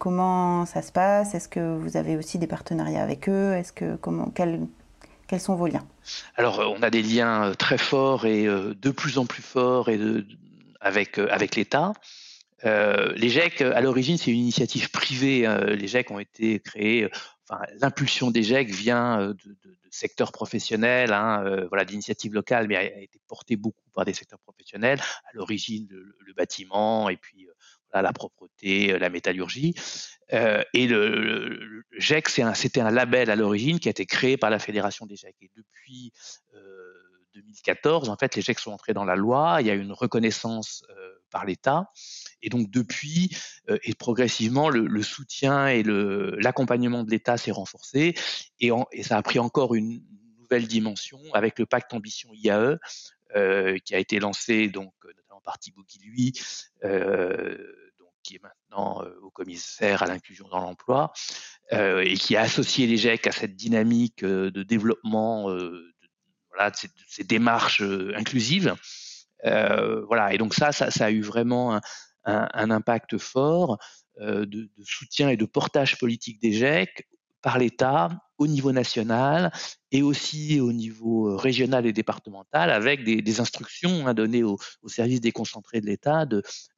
Comment 0.00 0.66
ça 0.66 0.82
se 0.82 0.90
passe? 0.90 1.36
Est-ce 1.36 1.48
que 1.48 1.76
vous 1.76 1.96
avez 1.96 2.16
aussi 2.16 2.38
des 2.38 2.48
partenariats 2.48 3.02
avec 3.02 3.28
eux? 3.28 3.52
Est-ce 3.52 3.72
que 3.72 3.94
comment 3.94 4.32
quel, 4.34 4.66
quels 5.30 5.40
sont 5.40 5.54
vos 5.54 5.68
liens? 5.68 5.86
Alors, 6.34 6.58
euh, 6.58 6.66
on 6.76 6.82
a 6.82 6.90
des 6.90 7.02
liens 7.02 7.44
euh, 7.44 7.54
très 7.54 7.78
forts 7.78 8.26
et 8.26 8.46
euh, 8.46 8.74
de 8.74 8.90
plus 8.90 9.16
en 9.16 9.26
plus 9.26 9.42
forts 9.42 9.88
avec, 10.80 11.16
l'État. 11.54 11.92
les 12.64 13.28
GEC, 13.28 13.60
à 13.60 13.80
l'origine, 13.80 14.18
c'est 14.18 14.32
une 14.32 14.40
initiative 14.40 14.90
privée. 14.90 15.46
les 15.68 15.86
GEC 15.86 16.10
ont 16.10 16.18
été 16.18 16.58
créés. 16.58 17.08
Enfin, 17.48 17.62
l'impulsion 17.80 18.32
des 18.32 18.42
GEC 18.42 18.70
vient 18.70 19.28
de, 19.28 19.56
secteurs 19.90 20.32
professionnels, 20.32 21.12
hein, 21.12 21.66
voilà, 21.68 21.84
d'initiatives 21.84 22.32
locales, 22.32 22.66
mais 22.66 22.76
a, 22.76 22.82
été 22.82 23.20
portée 23.28 23.56
beaucoup 23.56 23.90
par 23.94 24.04
des 24.04 24.14
secteurs 24.14 24.38
professionnels. 24.40 25.00
À 25.26 25.30
l'origine, 25.34 25.86
le, 25.90 26.32
bâtiment 26.36 27.10
et 27.10 27.16
puis 27.16 27.48
la 27.92 28.12
propreté, 28.12 28.98
la 28.98 29.10
métallurgie. 29.10 29.74
Euh, 30.32 30.62
et 30.74 30.86
le, 30.86 31.84
GEC, 31.98 32.28
c'était 32.54 32.80
un, 32.80 32.90
label 32.90 33.30
à 33.30 33.36
l'origine 33.36 33.78
qui 33.80 33.88
a 33.88 33.90
été 33.90 34.06
créé 34.06 34.36
par 34.36 34.50
la 34.50 34.58
Fédération 34.58 35.06
des 35.06 35.16
GEC. 35.16 35.34
Et 35.40 35.50
depuis 35.56 36.12
2014, 37.34 38.08
euh, 38.08 38.12
en 38.12 38.16
fait, 38.16 38.36
les 38.36 38.42
GEC 38.42 38.58
sont 38.58 38.72
entrés 38.72 38.94
dans 38.94 39.04
la 39.04 39.16
loi. 39.16 39.58
Il 39.60 39.66
y 39.66 39.70
a 39.70 39.74
une 39.74 39.92
reconnaissance 39.92 40.84
euh, 40.90 41.14
par 41.30 41.44
l'État. 41.44 41.90
Et 42.42 42.48
donc 42.48 42.70
depuis, 42.70 43.36
et 43.84 43.94
progressivement, 43.94 44.68
le, 44.68 45.02
soutien 45.02 45.68
et 45.68 45.82
l'accompagnement 45.84 47.04
de 47.04 47.10
l'État 47.10 47.36
s'est 47.36 47.50
renforcé. 47.50 48.14
Et, 48.60 48.70
et, 48.92 49.02
ça 49.02 49.16
a 49.16 49.22
pris 49.22 49.38
encore 49.38 49.74
une 49.74 50.02
nouvelle 50.38 50.66
dimension 50.66 51.20
avec 51.34 51.58
le 51.58 51.66
pacte 51.66 51.92
ambition 51.94 52.30
IAE, 52.32 52.78
qui 53.84 53.94
a 53.94 53.98
été 53.98 54.18
lancé 54.18 54.68
donc 54.68 54.92
notamment 55.40 55.42
par 55.44 55.58
Thibaut 55.58 55.84
Guilluy, 55.84 56.32
qui 58.22 58.36
est 58.36 58.42
maintenant 58.42 59.02
euh, 59.02 59.18
au 59.22 59.30
commissaire 59.30 60.02
à 60.02 60.06
l'inclusion 60.06 60.48
dans 60.48 60.60
l'emploi, 60.60 61.12
euh, 61.72 62.00
et 62.00 62.14
qui 62.14 62.36
a 62.36 62.42
associé 62.42 62.86
les 62.86 62.96
GEC 62.96 63.26
à 63.26 63.32
cette 63.32 63.56
dynamique 63.56 64.22
euh, 64.24 64.50
de 64.50 64.62
développement 64.62 65.50
de, 65.50 65.94
voilà, 66.48 66.72
ces, 67.06 67.24
démarches 67.24 67.82
inclusives. 68.14 68.74
voilà, 69.44 70.34
et 70.34 70.38
donc 70.38 70.54
ça, 70.54 70.72
ça, 70.72 71.04
a 71.04 71.10
eu 71.10 71.22
vraiment 71.22 71.80
un, 72.24 72.70
impact 72.70 73.18
fort 73.18 73.78
de, 74.18 74.44
de, 74.44 74.70
soutien 74.84 75.30
et 75.30 75.36
de 75.36 75.46
portage 75.46 75.96
politique 75.98 76.40
des 76.40 76.52
GEC 76.52 77.06
par 77.42 77.58
l'État 77.58 78.10
au 78.38 78.46
niveau 78.46 78.72
national 78.72 79.52
et 79.92 80.02
aussi 80.02 80.60
au 80.60 80.72
niveau 80.72 81.28
euh, 81.28 81.36
régional 81.36 81.86
et 81.86 81.92
départemental 81.92 82.70
avec 82.70 83.04
des, 83.04 83.40
instructions 83.40 84.06
hein, 84.06 84.14
données 84.14 84.42
aux, 84.42 84.58
services 84.86 85.20
déconcentrés 85.20 85.80
de 85.80 85.86
l'État 85.86 86.26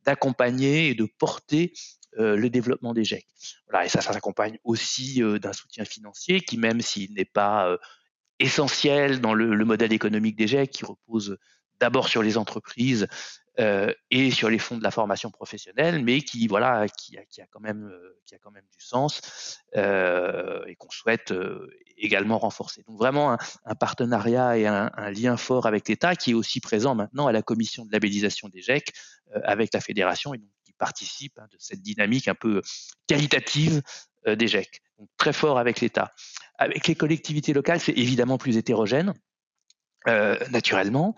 d'accompagner 0.04 0.88
et 0.88 0.94
de 0.94 1.06
porter 1.18 1.72
euh, 2.18 2.36
le 2.36 2.50
développement 2.50 2.94
des 2.94 3.04
GEC. 3.04 3.26
Voilà, 3.68 3.86
et 3.86 3.88
ça, 3.88 4.00
ça 4.00 4.12
s'accompagne 4.12 4.58
aussi 4.64 5.22
euh, 5.22 5.38
d'un 5.38 5.52
soutien 5.52 5.84
financier 5.84 6.40
qui, 6.40 6.58
même 6.58 6.80
s'il 6.80 7.12
n'est 7.14 7.24
pas 7.24 7.76
essentiel 8.38 9.20
dans 9.20 9.34
le, 9.34 9.54
le, 9.54 9.64
modèle 9.64 9.92
économique 9.92 10.36
des 10.36 10.48
GEC, 10.48 10.70
qui 10.70 10.84
repose 10.84 11.38
d'abord 11.78 12.08
sur 12.08 12.22
les 12.22 12.38
entreprises 12.38 13.06
euh, 13.60 13.92
et 14.10 14.30
sur 14.30 14.48
les 14.48 14.58
fonds 14.58 14.78
de 14.78 14.82
la 14.82 14.90
formation 14.90 15.30
professionnelle, 15.30 16.02
mais 16.02 16.22
qui 16.22 16.46
voilà, 16.46 16.86
qui 16.88 17.18
a, 17.18 17.24
qui 17.26 17.42
a 17.42 17.46
quand 17.50 17.60
même, 17.60 17.84
euh, 17.84 18.18
qui 18.24 18.34
a 18.34 18.38
quand 18.38 18.50
même 18.50 18.64
du 18.72 18.80
sens 18.82 19.58
euh, 19.76 20.64
et 20.66 20.74
qu'on 20.76 20.90
souhaite 20.90 21.34
également 21.98 22.38
renforcer. 22.38 22.82
Donc 22.88 22.96
vraiment 22.96 23.36
un, 23.66 23.74
partenariat 23.74 24.56
et 24.56 24.66
un, 24.66 24.90
un, 24.94 25.10
lien 25.10 25.36
fort 25.36 25.66
avec 25.66 25.86
l'État 25.88 26.16
qui 26.16 26.30
est 26.30 26.34
aussi 26.34 26.60
présent 26.60 26.94
maintenant 26.94 27.26
à 27.26 27.32
la 27.32 27.42
commission 27.42 27.84
de 27.84 27.92
labellisation 27.92 28.48
des 28.48 28.62
GEC 28.62 28.90
avec 29.44 29.74
la 29.74 29.80
fédération 29.80 30.32
et 30.32 30.38
donc 30.38 30.48
qui 30.64 30.72
participe 30.72 31.38
hein, 31.38 31.46
de 31.50 31.56
cette 31.58 31.82
dynamique 31.82 32.28
un 32.28 32.34
peu 32.34 32.62
qualitative 33.06 33.82
des 34.26 34.48
GEC. 34.48 34.80
Donc 34.98 35.08
très 35.18 35.34
fort 35.34 35.58
avec 35.58 35.80
l'État. 35.80 36.10
Avec 36.56 36.86
les 36.86 36.94
collectivités 36.94 37.52
locales, 37.52 37.80
c'est 37.80 37.98
évidemment 37.98 38.38
plus 38.38 38.56
hétérogène, 38.56 39.12
naturellement. 40.06 41.14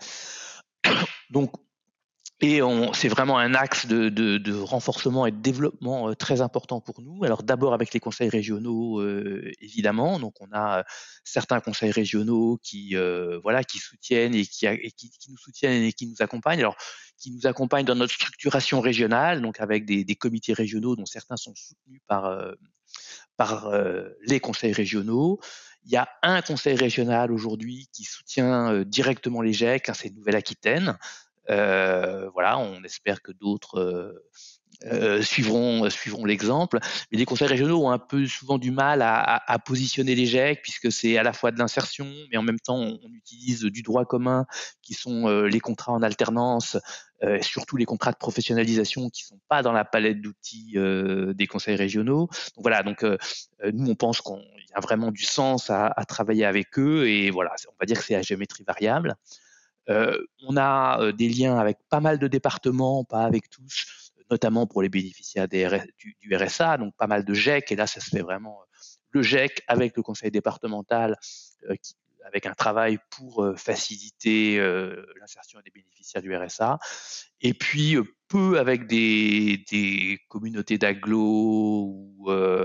Donc 1.29 1.51
et 2.41 2.59
c'est 2.93 3.07
vraiment 3.07 3.37
un 3.37 3.53
axe 3.53 3.85
de, 3.85 4.61
renforcement 4.61 5.25
et 5.25 5.31
de 5.31 5.37
développement 5.37 6.09
euh, 6.09 6.15
très 6.15 6.41
important 6.41 6.81
pour 6.81 7.01
nous. 7.01 7.23
Alors 7.23 7.43
d'abord 7.43 7.73
avec 7.73 7.93
les 7.93 8.01
conseils 8.01 8.27
régionaux, 8.27 8.99
euh, 8.99 9.49
évidemment. 9.61 10.19
Donc 10.19 10.33
on 10.41 10.51
a 10.51 10.79
euh, 10.79 10.83
certains 11.23 11.61
conseils 11.61 11.91
régionaux 11.91 12.59
qui, 12.61 12.95
voilà, 13.41 13.63
qui 13.63 13.79
soutiennent 13.79 14.35
et, 14.35 14.45
qui, 14.45 14.67
nous 15.29 15.37
soutiennent 15.37 15.83
et 15.83 15.93
qui 15.93 16.07
nous 16.07 16.17
accompagnent. 16.19 16.59
Alors 16.59 16.75
qui 17.17 17.31
nous 17.31 17.47
accompagnent 17.47 17.85
dans 17.85 17.95
notre 17.95 18.13
structuration 18.13 18.81
régionale, 18.81 19.41
donc 19.41 19.61
avec 19.61 19.85
des, 19.85 20.15
comités 20.15 20.51
régionaux 20.51 20.97
dont 20.97 21.05
certains 21.05 21.37
sont 21.37 21.53
soutenus 21.55 22.01
par, 22.07 22.37
par 23.37 23.71
les 24.27 24.41
conseils 24.41 24.73
régionaux. 24.73 25.39
Il 25.85 25.91
y 25.91 25.97
a 25.97 26.09
un 26.23 26.41
conseil 26.41 26.75
régional 26.75 27.31
aujourd'hui 27.31 27.87
qui 27.93 28.03
soutient 28.03 28.83
directement 28.83 29.41
les 29.41 29.53
GEC, 29.53 29.87
hein, 29.87 29.93
c'est 29.93 30.09
Nouvelle-Aquitaine. 30.13 30.97
Voilà, 31.47 32.57
on 32.57 32.83
espère 32.83 33.21
que 33.21 33.31
d'autres 33.31 34.21
suivront, 35.21 35.89
suivront 35.89 36.25
l'exemple. 36.25 36.79
Mais 37.11 37.17
les 37.17 37.25
conseils 37.25 37.47
régionaux 37.47 37.85
ont 37.85 37.91
un 37.91 37.99
peu 37.99 38.25
souvent 38.27 38.57
du 38.57 38.71
mal 38.71 39.01
à, 39.01 39.59
positionner 39.65 40.15
les 40.15 40.25
GEC, 40.25 40.61
puisque 40.61 40.91
c'est 40.91 41.17
à 41.17 41.23
la 41.23 41.33
fois 41.33 41.51
de 41.51 41.59
l'insertion, 41.59 42.07
mais 42.31 42.37
en 42.37 42.43
même 42.43 42.59
temps, 42.59 42.77
on, 42.77 42.99
utilise 43.13 43.61
du 43.61 43.81
droit 43.81 44.05
commun, 44.05 44.45
qui 44.81 44.93
sont 44.93 45.27
les 45.45 45.59
contrats 45.59 45.93
en 45.93 46.03
alternance, 46.03 46.77
euh, 47.23 47.41
surtout 47.41 47.77
les 47.77 47.85
contrats 47.85 48.11
de 48.11 48.17
professionnalisation 48.17 49.09
qui 49.09 49.23
sont 49.23 49.39
pas 49.47 49.63
dans 49.63 49.71
la 49.71 49.85
palette 49.85 50.21
d'outils 50.21 50.75
des 51.33 51.47
conseils 51.47 51.75
régionaux. 51.75 52.27
Donc 52.55 52.63
voilà, 52.63 52.83
donc 52.83 53.03
nous, 53.73 53.89
on 53.89 53.95
pense 53.95 54.21
qu'il 54.21 54.35
y 54.35 54.73
a 54.75 54.79
vraiment 54.79 55.11
du 55.11 55.23
sens 55.23 55.69
à, 55.69 55.87
à, 55.87 56.05
travailler 56.05 56.45
avec 56.45 56.77
eux, 56.77 57.07
et 57.07 57.31
voilà, 57.31 57.51
on 57.69 57.75
va 57.79 57.85
dire 57.85 57.97
que 57.97 58.03
c'est 58.03 58.15
à 58.15 58.21
géométrie 58.21 58.63
variable. 58.63 59.15
On 59.87 60.57
a 60.57 61.11
des 61.11 61.29
liens 61.29 61.57
avec 61.57 61.77
pas 61.89 61.99
mal 61.99 62.19
de 62.19 62.27
départements, 62.27 63.03
pas 63.03 63.23
avec 63.23 63.49
tous, 63.49 64.05
notamment 64.29 64.67
pour 64.67 64.81
les 64.81 64.89
bénéficiaires 64.89 65.47
du, 65.47 66.35
RSA, 66.35 66.77
donc 66.77 66.95
pas 66.95 67.07
mal 67.07 67.23
de 67.23 67.33
GEC, 67.33 67.71
et 67.71 67.75
là 67.75 67.87
ça 67.87 67.99
se 67.99 68.09
fait 68.09 68.21
vraiment 68.21 68.59
euh, 68.61 68.65
le 69.11 69.21
GEC 69.21 69.63
avec 69.67 69.95
le 69.95 70.03
conseil 70.03 70.31
départemental, 70.31 71.17
euh, 71.69 71.75
avec 72.25 72.45
un 72.45 72.53
travail 72.53 72.97
pour 73.11 73.43
euh, 73.43 73.55
faciliter 73.55 74.57
l'insertion 75.19 75.59
des 75.63 75.71
bénéficiaires 75.71 76.21
du 76.21 76.35
RSA, 76.35 76.79
et 77.41 77.53
puis 77.53 77.97
peu 78.27 78.59
avec 78.59 78.87
des, 78.87 80.19
communautés 80.29 80.77
d'agglo, 80.77 82.11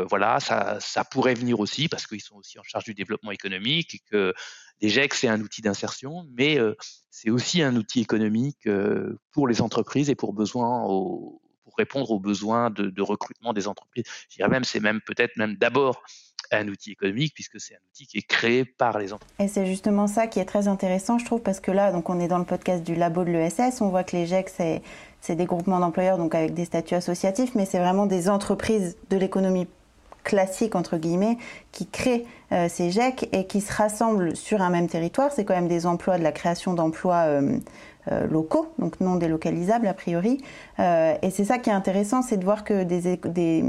voilà, 0.08 0.40
ça, 0.40 1.04
pourrait 1.10 1.34
venir 1.34 1.60
aussi, 1.60 1.88
parce 1.88 2.06
qu'ils 2.06 2.22
sont 2.22 2.36
aussi 2.36 2.58
en 2.58 2.62
charge 2.62 2.84
du 2.84 2.94
développement 2.94 3.30
économique, 3.30 3.94
et 3.94 4.00
que 4.10 4.34
les 4.80 4.88
GEC, 4.88 5.14
c'est 5.14 5.28
un 5.28 5.40
outil 5.40 5.62
d'insertion, 5.62 6.26
mais 6.36 6.58
c'est 7.10 7.30
aussi 7.30 7.62
un 7.62 7.76
outil 7.76 8.00
économique 8.00 8.68
pour 9.32 9.48
les 9.48 9.60
entreprises 9.60 10.10
et 10.10 10.14
pour 10.14 10.34
répondre 11.76 12.10
aux 12.10 12.20
besoins 12.20 12.70
de, 12.70 13.02
recrutement 13.02 13.52
des 13.52 13.68
entreprises. 13.68 14.04
Je 14.28 14.36
dirais 14.36 14.48
même, 14.48 14.64
c'est 14.64 14.80
même 14.80 15.00
peut-être 15.00 15.36
même 15.36 15.56
d'abord 15.56 16.02
un 16.52 16.69
outil 16.69 16.92
économique 16.92 17.35
puisque 17.35 17.61
c'est 17.61 17.75
un 17.75 17.85
outil 17.92 18.07
qui 18.07 18.19
est 18.19 18.26
créé 18.26 18.64
par 18.64 18.99
les 18.99 19.12
entreprises. 19.12 19.37
Et 19.38 19.49
c'est 19.49 19.66
justement 19.66 20.07
ça 20.07 20.26
qui 20.26 20.40
est 20.40 20.45
très 20.45 20.69
intéressant, 20.69 21.19
je 21.19 21.25
trouve, 21.25 21.40
parce 21.40 21.61
que 21.61 21.71
là, 21.71 21.92
donc 21.92 22.11
on 22.11 22.21
est 22.21 22.28
dans 22.28 22.38
le 22.38 22.45
podcast 22.45 22.83
du 22.83 22.95
labo 22.95 23.25
de 23.25 23.30
l'ESS, 23.30 23.80
on 23.80 23.88
voit 23.88 24.04
que 24.04 24.16
les 24.16 24.26
GEC, 24.26 24.49
c'est, 24.49 25.35
des 25.35 25.45
groupements 25.45 25.78
d'employeurs 25.78 26.19
donc 26.19 26.35
avec 26.35 26.54
des 26.54 26.64
statuts 26.64 26.95
associatifs, 26.95 27.54
mais 27.54 27.66
c'est 27.66 27.78
vraiment 27.78 28.07
des 28.07 28.28
entreprises 28.28 28.97
de 29.11 29.16
l'économie 29.16 29.69
classique 30.25 30.75
entre 30.75 30.99
guillemets 30.99 31.38
qui 31.73 31.87
créent 31.87 32.26
euh, 32.52 32.69
ces 32.69 32.90
GEC 32.90 33.28
et 33.33 33.47
qui 33.47 33.61
se 33.61 33.73
rassemblent 33.73 34.37
sur 34.37 34.61
un 34.61 34.71
même 34.71 34.88
territoire. 34.88 35.33
C'est 35.33 35.45
quand 35.45 35.54
même 35.54 35.69
des 35.69 35.87
emplois, 35.87 36.19
de 36.19 36.23
la 36.23 36.33
création 36.33 36.75
d'emplois 36.75 37.25
euh, 37.26 37.59
euh, 38.11 38.26
locaux, 38.26 38.73
donc 38.78 39.00
non 39.00 39.16
délocalisables 39.16 39.87
a 39.87 39.95
priori. 39.95 40.42
Et 40.78 41.30
c'est 41.30 41.45
ça 41.45 41.59
qui 41.59 41.71
est 41.71 41.75
intéressant, 41.75 42.23
c'est 42.23 42.38
de 42.38 42.45
voir 42.45 42.64
que 42.64 42.83
des, 42.83 43.64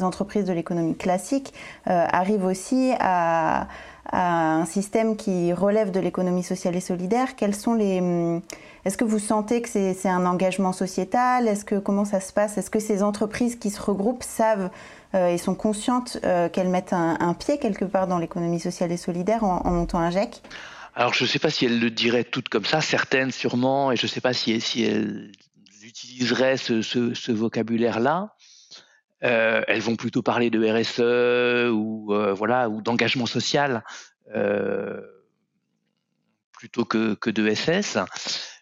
entreprises 0.00 0.44
de 0.44 0.52
l'économie 0.52 0.96
classique 0.96 1.52
euh, 1.88 2.04
arrivent 2.10 2.44
aussi 2.44 2.92
à, 3.00 3.68
un 4.10 4.64
système 4.64 5.16
qui 5.16 5.52
relève 5.52 5.90
de 5.90 6.00
l'économie 6.00 6.42
sociale 6.42 6.74
et 6.74 6.80
solidaire. 6.80 7.36
Quels 7.36 7.54
sont 7.54 7.74
les 7.74 8.00
mm, 8.00 8.40
est-ce 8.86 8.96
que 8.96 9.04
vous 9.04 9.18
sentez 9.18 9.60
que 9.60 9.68
c'est 9.68 10.08
un 10.08 10.24
engagement 10.24 10.72
sociétal? 10.72 11.46
Est-ce 11.46 11.66
que 11.66 11.74
comment 11.74 12.06
ça 12.06 12.20
se 12.20 12.32
passe? 12.32 12.56
Est-ce 12.56 12.70
que 12.70 12.78
ces 12.78 13.02
entreprises 13.02 13.56
qui 13.56 13.68
se 13.68 13.82
regroupent 13.82 14.22
savent 14.22 14.70
et 15.14 15.36
sont 15.36 15.54
conscientes 15.54 16.18
qu'elles 16.52 16.68
mettent 16.68 16.94
un, 16.94 17.34
pied 17.34 17.58
quelque 17.58 17.84
part 17.84 18.06
dans 18.06 18.18
l'économie 18.18 18.60
sociale 18.60 18.92
et 18.92 18.96
solidaire 18.96 19.44
en, 19.44 19.70
montant 19.70 19.98
un 19.98 20.10
GEC 20.10 20.42
alors 20.94 21.14
je 21.14 21.22
ne 21.22 21.28
sais 21.28 21.38
pas 21.38 21.50
si 21.50 21.64
elles 21.64 21.78
le 21.78 21.90
diraient 21.90 22.24
toutes 22.24 22.48
comme 22.48 22.64
ça, 22.64 22.80
certaines 22.80 23.30
sûrement, 23.30 23.92
et 23.92 23.96
je 23.96 24.06
ne 24.06 24.08
sais 24.08 24.20
pas 24.20 24.32
si 24.32 24.52
elles 24.52 25.30
utiliseraient 25.84 26.56
ce, 26.56 27.32
vocabulaire-là. 27.32 28.34
Euh, 29.24 29.62
elles 29.66 29.80
vont 29.80 29.96
plutôt 29.96 30.22
parler 30.22 30.50
de 30.50 30.64
RSE 30.64 31.72
ou 31.72 32.14
euh, 32.14 32.32
voilà 32.32 32.68
ou 32.68 32.82
d'engagement 32.82 33.26
social 33.26 33.82
euh, 34.34 35.00
plutôt 36.52 36.84
que, 36.84 37.14
que 37.14 37.30
de 37.30 37.52
SS. 37.52 37.98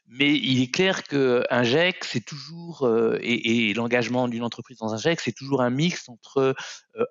Mais 0.09 0.33
il 0.33 0.63
est 0.63 0.73
clair 0.73 1.03
qu'un 1.03 1.65
GEC, 1.65 2.05
c'est 2.05 2.25
toujours, 2.25 2.89
et, 3.21 3.75
l'engagement 3.75 4.29
d'une 4.29 4.45
entreprise 4.45 4.79
dans 4.79 4.95
un 4.95 4.99
GEC, 4.99 5.21
c'est 5.21 5.33
toujours 5.33 5.63
un 5.63 5.71
mix 5.71 6.09
entre 6.09 6.55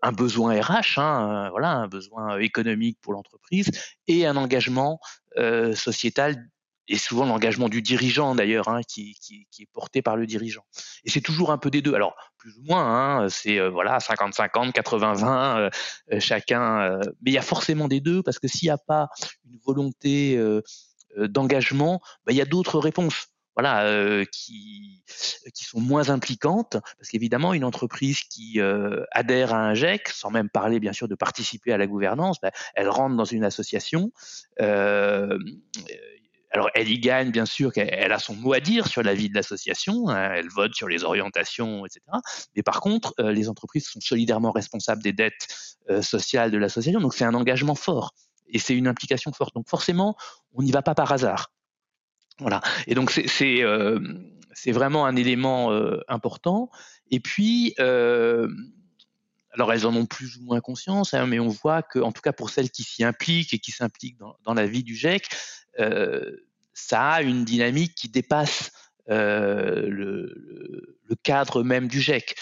un 0.02 0.12
besoin 0.14 0.62
RH, 0.62 0.98
hein, 0.98 1.50
voilà, 1.50 1.72
un 1.72 1.90
besoin 1.90 2.40
économique 2.40 2.98
pour 3.02 3.12
l'entreprise, 3.12 3.70
et 4.08 4.26
un 4.26 4.38
engagement 4.38 5.02
sociétal, 5.74 6.48
et 6.88 6.98
souvent 6.98 7.26
l'engagement 7.26 7.70
du 7.70 7.82
dirigeant 7.82 8.36
d'ailleurs, 8.36 8.68
hein, 8.68 8.82
qui, 8.88 9.16
qui, 9.22 9.48
qui, 9.52 9.64
est 9.64 9.70
porté 9.74 10.02
par 10.02 10.16
le 10.16 10.26
dirigeant. 10.26 10.64
Et 11.04 11.10
c'est 11.10 11.22
toujours 11.22 11.52
un 11.52 11.58
peu 11.58 11.72
des 11.72 11.82
deux. 11.82 11.94
Alors, 11.94 12.16
plus 12.38 12.56
ou 12.58 12.64
moins, 12.64 13.24
hein, 13.24 13.30
c'est 13.30 13.60
voilà 13.70 13.98
50-50, 13.98 14.72
80-20, 14.72 16.20
chacun. 16.20 17.00
mais 17.22 17.32
il 17.32 17.34
y 17.34 17.38
a 17.38 17.42
forcément 17.42 17.88
des 17.88 18.02
deux, 18.02 18.22
parce 18.24 18.40
que 18.40 18.48
s'il 18.48 18.68
n'y 18.68 18.72
a 18.72 18.78
pas 18.78 19.10
une 19.46 19.58
volonté 19.66 20.38
euh, 21.18 21.28
d'engagement, 21.28 22.02
bah, 22.26 22.32
il 22.32 22.36
y 22.36 22.42
a 22.42 22.46
d'autres 22.46 22.80
réponses 22.80 23.28
voilà, 23.56 23.86
euh, 23.86 24.26
qui, 24.34 25.02
qui 25.54 25.64
sont 25.64 25.80
moins 25.80 26.10
impliquantes, 26.10 26.72
parce 26.98 27.10
qu'évidemment, 27.10 27.54
une 27.54 27.64
entreprise 27.64 28.20
qui 28.20 28.60
euh, 28.60 29.06
adhère 29.12 29.54
à 29.54 29.60
un 29.60 29.74
GEC, 29.74 30.10
sans 30.10 30.30
même 30.30 30.50
parler 30.50 30.82
bien 30.82 30.92
sûr 30.92 31.08
de 31.08 31.16
participer 31.16 31.72
à 31.72 31.78
la 31.78 31.88
gouvernance, 31.88 32.38
bah, 32.42 32.52
elle 32.74 32.90
rentre 32.90 33.16
dans 33.16 33.24
une 33.24 33.46
association. 33.46 34.12
Alors, 36.56 36.70
elle 36.74 36.90
y 36.90 37.00
gagne, 37.00 37.32
bien 37.32 37.46
sûr, 37.46 37.74
qu'elle 37.74 38.12
a 38.14 38.20
son 38.20 38.34
mot 38.34 38.54
à 38.54 38.62
dire 38.62 38.88
sur 38.88 39.04
la 39.04 39.14
vie 39.14 39.28
de 39.28 39.36
l'association, 39.36 40.08
hein, 40.08 40.32
elle 40.36 40.48
vote 40.48 40.74
sur 40.74 40.88
les 40.88 41.04
orientations, 41.04 41.86
etc. 41.86 42.02
Mais 42.56 42.64
par 42.64 42.80
contre, 42.80 43.14
les 43.20 43.50
entreprises 43.50 43.88
sont 43.88 44.00
solidairement 44.00 44.52
responsables 44.52 45.04
des 45.04 45.12
dettes 45.12 45.48
sociales 46.02 46.52
de 46.52 46.58
l'association, 46.58 47.02
donc 47.02 47.14
c'est 47.14 47.26
un 47.26 47.34
engagement 47.34 47.76
fort 47.76 48.14
et 48.48 48.60
c'est 48.60 48.76
une 48.76 48.88
implication 48.88 49.32
forte. 49.34 49.56
Donc 49.56 49.68
forcément, 49.68 50.16
on 50.54 50.64
n'y 50.64 50.72
va 50.72 50.82
pas 50.82 50.96
par 50.96 51.12
hasard. 51.12 51.52
Voilà. 52.40 52.62
Et 52.88 52.96
donc 52.96 53.12
c'est 53.12 53.64
euh, 53.64 54.00
vraiment 54.68 55.06
un 55.06 55.16
élément 55.16 55.72
euh, 55.72 56.00
important. 56.08 56.70
Et 57.12 57.20
puis, 57.20 57.76
euh, 57.80 58.48
alors 59.56 59.74
elles 59.74 59.88
en 59.88 59.96
ont 59.96 60.06
plus 60.06 60.38
ou 60.38 60.44
moins 60.44 60.62
conscience, 60.62 61.14
hein, 61.14 61.26
mais 61.26 61.40
on 61.40 61.48
voit 61.48 61.82
que, 61.82 62.00
en 62.00 62.12
tout 62.12 62.22
cas 62.22 62.34
pour 62.34 62.50
celles 62.50 62.70
qui 62.70 62.84
s'y 62.84 63.04
impliquent 63.04 63.54
et 63.54 63.60
qui 63.60 63.72
s'impliquent 63.72 64.18
dans, 64.44 64.54
la 64.54 64.68
vie 64.68 64.84
du 64.84 64.96
GEC, 64.96 65.28
ça 66.74 67.10
a 67.10 67.22
une 67.22 67.46
dynamique 67.46 67.96
qui 67.96 68.10
dépasse 68.10 68.72
le, 69.08 69.88
le, 69.90 71.16
cadre 71.24 71.64
même 71.64 71.88
du 71.88 72.02
GEC. 72.02 72.36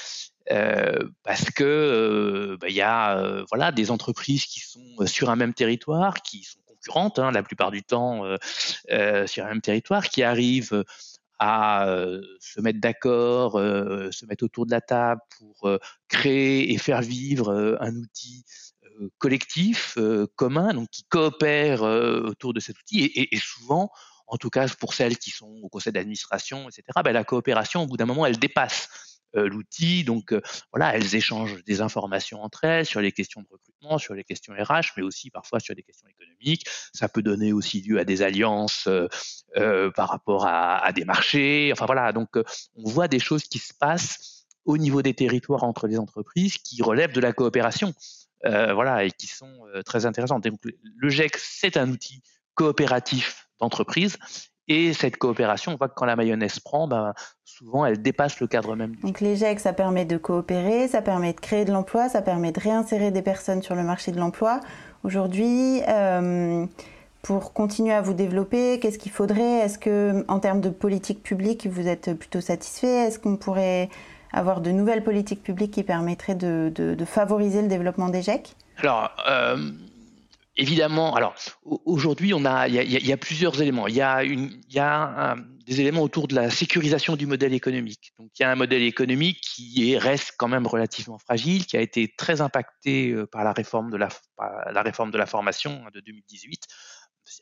Euh, 0.51 0.97
parce 1.23 1.49
que 1.51 1.63
euh, 1.63 2.57
bah, 2.59 2.67
il 2.69 2.75
y 2.75 2.81
a 2.81 3.17
euh, 3.17 3.45
voilà 3.49 3.71
des 3.71 3.91
entreprises 3.91 4.45
qui 4.45 4.59
sont 4.59 5.05
sur 5.05 5.29
un 5.29 5.37
même 5.37 5.53
territoire, 5.53 6.21
qui 6.21 6.43
sont 6.43 6.59
concurrentes 6.67 7.17
hein, 7.19 7.31
la 7.31 7.43
plupart 7.43 7.71
du 7.71 7.81
temps 7.81 8.23
sur 9.25 9.45
un 9.45 9.49
même 9.49 9.61
territoire, 9.61 10.09
qui 10.09 10.23
arrivent 10.23 10.83
à 11.39 11.87
se 12.39 12.61
mettre 12.61 12.79
d'accord, 12.79 13.53
se 13.53 14.25
mettre 14.25 14.43
autour 14.43 14.65
de 14.65 14.71
la 14.71 14.81
table 14.81 15.21
pour 15.37 15.77
créer 16.07 16.71
et 16.71 16.77
faire 16.77 17.01
vivre 17.01 17.77
un 17.79 17.95
outil 17.95 18.45
collectif, 19.17 19.97
commun, 20.35 20.73
donc 20.73 20.89
qui 20.89 21.03
coopère 21.05 21.81
autour 21.81 22.53
de 22.53 22.59
cet 22.59 22.79
outil. 22.79 23.11
Et, 23.15 23.37
souvent, 23.37 23.89
en 24.27 24.37
tout 24.37 24.49
cas 24.49 24.67
pour 24.79 24.93
celles 24.93 25.17
qui 25.17 25.31
sont 25.31 25.59
au 25.61 25.69
conseil 25.69 25.93
d'administration, 25.93 26.69
etc., 26.69 26.83
bah, 27.03 27.11
la 27.11 27.23
coopération, 27.23 27.83
au 27.83 27.87
bout 27.87 27.97
d'un 27.97 28.05
moment, 28.05 28.25
elle 28.25 28.37
dépasse 28.37 29.12
l'outil. 29.33 30.03
Donc 30.03 30.31
euh, 30.31 30.41
voilà, 30.71 30.95
elles 30.95 31.15
échangent 31.15 31.63
des 31.63 31.81
informations 31.81 32.41
entre 32.43 32.63
elles 32.63 32.85
sur 32.85 33.01
les 33.01 33.11
questions 33.11 33.41
de 33.41 33.47
recrutement, 33.49 33.97
sur 33.97 34.13
les 34.13 34.23
questions 34.23 34.53
RH, 34.53 34.93
mais 34.97 35.03
aussi 35.03 35.29
parfois 35.29 35.59
sur 35.59 35.75
des 35.75 35.83
questions 35.83 36.07
économiques. 36.07 36.65
Ça 36.93 37.09
peut 37.09 37.21
donner 37.21 37.53
aussi 37.53 37.81
lieu 37.81 37.99
à 37.99 38.05
des 38.05 38.21
alliances 38.21 38.87
euh, 38.87 39.91
par 39.91 40.09
rapport 40.09 40.45
à, 40.45 40.91
des 40.93 41.05
marchés. 41.05 41.71
Enfin 41.73 41.85
voilà, 41.85 42.11
donc 42.11 42.29
on 42.75 42.89
voit 42.89 43.07
des 43.07 43.19
choses 43.19 43.43
qui 43.43 43.59
se 43.59 43.73
passent 43.73 44.45
au 44.65 44.77
niveau 44.77 45.01
des 45.01 45.13
territoires 45.13 45.63
entre 45.63 45.87
les 45.87 45.97
entreprises 45.97 46.57
qui 46.57 46.81
relèvent 46.81 47.13
de 47.13 47.19
la 47.19 47.33
coopération. 47.33 47.93
voilà, 48.43 49.03
et 49.03 49.11
qui 49.11 49.27
sont 49.27 49.63
très 49.85 50.05
intéressantes. 50.05 50.43
Donc, 50.43 50.59
le 50.63 51.09
GEC, 51.09 51.37
c'est 51.37 51.77
un 51.77 51.89
outil 51.89 52.21
coopératif 52.55 53.47
d'entreprise 53.59 54.17
et 54.67 54.93
cette 54.93 55.17
coopération, 55.17 55.73
on 55.73 55.75
voit 55.75 55.89
que 55.89 55.93
quand 55.95 56.05
la 56.05 56.15
mayonnaise 56.15 56.59
prend, 56.59 56.87
ben, 56.87 57.13
souvent 57.43 57.85
elle 57.85 58.01
dépasse 58.01 58.39
le 58.39 58.47
cadre 58.47 58.75
même. 58.75 58.95
Donc 59.03 59.19
les 59.19 59.35
GEC, 59.35 59.59
ça 59.59 59.73
permet 59.73 60.05
de 60.05 60.17
coopérer, 60.17 60.87
ça 60.87 61.01
permet 61.01 61.33
de 61.33 61.39
créer 61.39 61.65
de 61.65 61.71
l'emploi, 61.71 62.07
ça 62.07 62.21
permet 62.21 62.51
de 62.51 62.59
réinsérer 62.59 63.11
des 63.11 63.21
personnes 63.21 63.61
sur 63.61 63.75
le 63.75 63.83
marché 63.83 64.11
de 64.11 64.19
l'emploi. 64.19 64.61
Aujourd'hui, 65.03 65.81
euh, 65.87 66.65
pour 67.21 67.53
continuer 67.53 67.93
à 67.93 68.01
vous 68.01 68.13
développer, 68.13 68.79
qu'est-ce 68.79 68.97
qu'il 68.97 69.11
faudrait? 69.11 69.59
Est-ce 69.59 69.77
que, 69.77 70.23
en 70.29 70.39
termes 70.39 70.61
de 70.61 70.69
politique 70.69 71.23
publique, 71.23 71.67
vous 71.67 71.87
êtes 71.87 72.13
plutôt 72.13 72.41
satisfait? 72.41 73.07
Est-ce 73.07 73.19
qu'on 73.19 73.35
pourrait 73.35 73.89
avoir 74.31 74.61
de 74.61 74.71
nouvelles 74.71 75.03
politiques 75.03 75.43
publiques 75.43 75.71
qui 75.71 75.83
permettraient 75.83 76.35
de, 76.35 77.05
favoriser 77.05 77.61
le 77.61 77.67
développement 77.67 78.09
des 78.09 78.21
GEC 78.21 78.55
Alors, 78.77 79.11
euh, 79.29 79.71
évidemment, 80.55 81.15
alors 81.15 81.35
aujourd'hui, 81.63 82.31
il 82.35 82.73
y, 82.73 83.11
a, 83.11 83.17
plusieurs 83.17 83.61
éléments. 83.61 83.87
Il 83.87 83.95
y 83.95 84.01
a, 84.01 85.35
des 85.65 85.79
éléments 85.79 86.01
autour 86.01 86.27
de 86.27 86.35
la 86.35 86.49
sécurisation 86.49 87.15
du 87.15 87.25
modèle 87.25 87.53
économique. 87.53 88.13
Donc, 88.19 88.31
il 88.37 88.43
y 88.43 88.45
a 88.45 88.51
un 88.51 88.55
modèle 88.55 88.83
économique 88.83 89.39
qui 89.41 89.91
est, 89.91 89.97
reste 89.97 90.33
quand 90.37 90.49
même 90.49 90.67
relativement 90.67 91.17
fragile, 91.17 91.65
qui 91.65 91.77
a 91.77 91.81
été 91.81 92.13
très 92.17 92.41
impacté 92.41 93.11
euh, 93.11 93.25
par 93.25 93.45
la 93.45 93.53
réforme 93.53 93.89
de 93.89 93.95
la, 93.95 94.09
la 94.71 94.81
réforme 94.81 95.11
de 95.11 95.17
la 95.17 95.25
formation 95.25 95.83
hein, 95.85 95.89
de 95.93 96.01
2018 96.01 96.67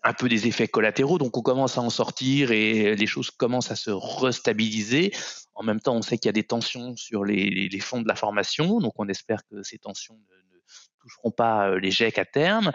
un 0.03 0.13
peu 0.13 0.29
des 0.29 0.47
effets 0.47 0.67
collatéraux, 0.67 1.17
donc 1.17 1.37
on 1.37 1.41
commence 1.41 1.77
à 1.77 1.81
en 1.81 1.89
sortir 1.89 2.51
et 2.51 2.95
les 2.95 3.07
choses 3.07 3.31
commencent 3.31 3.71
à 3.71 3.75
se 3.75 3.89
restabiliser. 3.89 5.11
En 5.55 5.63
même 5.63 5.79
temps, 5.79 5.95
on 5.95 6.01
sait 6.01 6.17
qu'il 6.17 6.27
y 6.27 6.29
a 6.29 6.33
des 6.33 6.43
tensions 6.43 6.95
sur 6.95 7.25
les, 7.25 7.49
les, 7.69 7.79
fonds 7.79 8.01
de 8.01 8.07
la 8.07 8.15
formation, 8.15 8.79
donc 8.79 8.93
on 8.97 9.07
espère 9.07 9.41
que 9.49 9.63
ces 9.63 9.79
tensions 9.79 10.15
ne, 10.15 10.50
toucheront 11.01 11.31
pas 11.31 11.69
euh, 11.69 11.79
les 11.79 11.91
GEC 11.91 12.17
à 12.17 12.25
terme. 12.25 12.71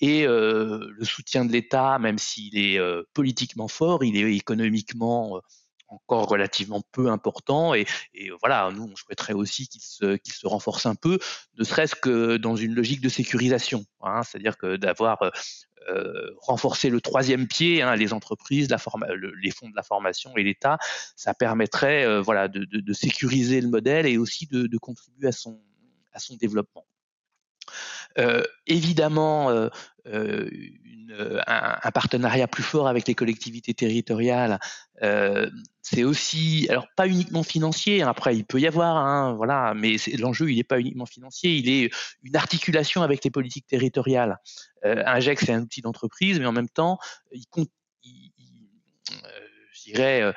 Et 0.00 0.26
euh, 0.26 0.88
le 0.90 1.04
soutien 1.04 1.44
de 1.44 1.52
l'État, 1.52 1.98
même 1.98 2.18
s'il 2.18 2.58
est 2.58 2.78
euh, 2.78 3.02
politiquement 3.14 3.68
fort, 3.68 4.04
il 4.04 4.16
est 4.16 4.34
économiquement 4.34 5.40
encore 5.88 6.28
relativement 6.28 6.82
peu 6.92 7.10
important 7.10 7.72
et, 7.72 7.86
voilà, 8.40 8.70
nous 8.74 8.90
on 8.92 8.96
souhaiterait 8.96 9.34
aussi 9.34 9.68
qu'il 9.68 9.80
se, 9.80 10.46
renforce 10.46 10.84
un 10.84 10.96
peu, 10.96 11.20
ne 11.56 11.62
serait-ce 11.62 11.94
que 11.94 12.38
dans 12.38 12.56
une 12.56 12.74
logique 12.74 13.00
de 13.00 13.08
sécurisation, 13.08 13.84
hein, 14.00 14.24
c'est-à-dire 14.24 14.56
que 14.56 14.74
d'avoir 14.74 15.30
euh, 15.88 16.30
renforcer 16.40 16.90
le 16.90 17.00
troisième 17.00 17.46
pied, 17.46 17.82
hein, 17.82 17.94
les 17.94 18.12
entreprises, 18.12 18.68
les 18.68 19.50
fonds 19.52 19.70
de 19.70 19.76
la 19.76 19.84
formation 19.84 20.36
et 20.36 20.42
l'État, 20.42 20.78
ça 21.14 21.34
permettrait 21.34 22.20
voilà, 22.20 22.48
de, 22.48 22.92
sécuriser 22.92 23.60
le 23.60 23.68
modèle 23.68 24.06
et 24.06 24.18
aussi 24.18 24.46
de, 24.46 24.78
contribuer 24.78 25.28
à 25.28 25.32
son 25.32 26.36
développement. 26.40 26.84
Euh, 28.18 28.42
évidemment, 28.66 29.50
euh, 29.50 29.68
euh, 30.06 31.40
un, 31.46 31.90
partenariat 31.92 32.48
plus 32.48 32.62
fort 32.62 32.88
avec 32.88 33.06
les 33.06 33.14
collectivités 33.14 33.74
territoriales, 33.74 34.58
euh, 35.02 35.48
c'est 35.80 36.04
aussi, 36.04 36.66
alors 36.68 36.88
pas 36.96 37.06
uniquement 37.06 37.42
financier. 37.42 38.02
Hein, 38.02 38.08
après, 38.08 38.36
il 38.36 38.44
peut 38.44 38.60
y 38.60 38.66
avoir, 38.66 38.96
hein, 38.96 39.34
voilà, 39.34 39.72
mais 39.74 39.96
l'enjeu, 40.18 40.50
il 40.50 40.56
n'est 40.56 40.64
pas 40.64 40.80
uniquement 40.80 41.06
financier. 41.06 41.56
Il 41.56 41.68
est 41.68 41.90
une 42.22 42.36
articulation 42.36 43.02
avec 43.02 43.24
les 43.24 43.30
politiques 43.30 43.66
territoriales. 43.66 44.38
Euh, 44.84 45.20
GEC, 45.20 45.40
c'est 45.40 45.52
un 45.52 45.62
outil 45.62 45.80
d'entreprise, 45.80 46.40
mais 46.40 46.46
en 46.46 46.52
même 46.52 46.68
temps, 46.68 46.98
il 47.32 47.46
compte, 47.46 47.70
il, 48.02 48.32
je 49.72 49.92
dirais, 49.92 50.34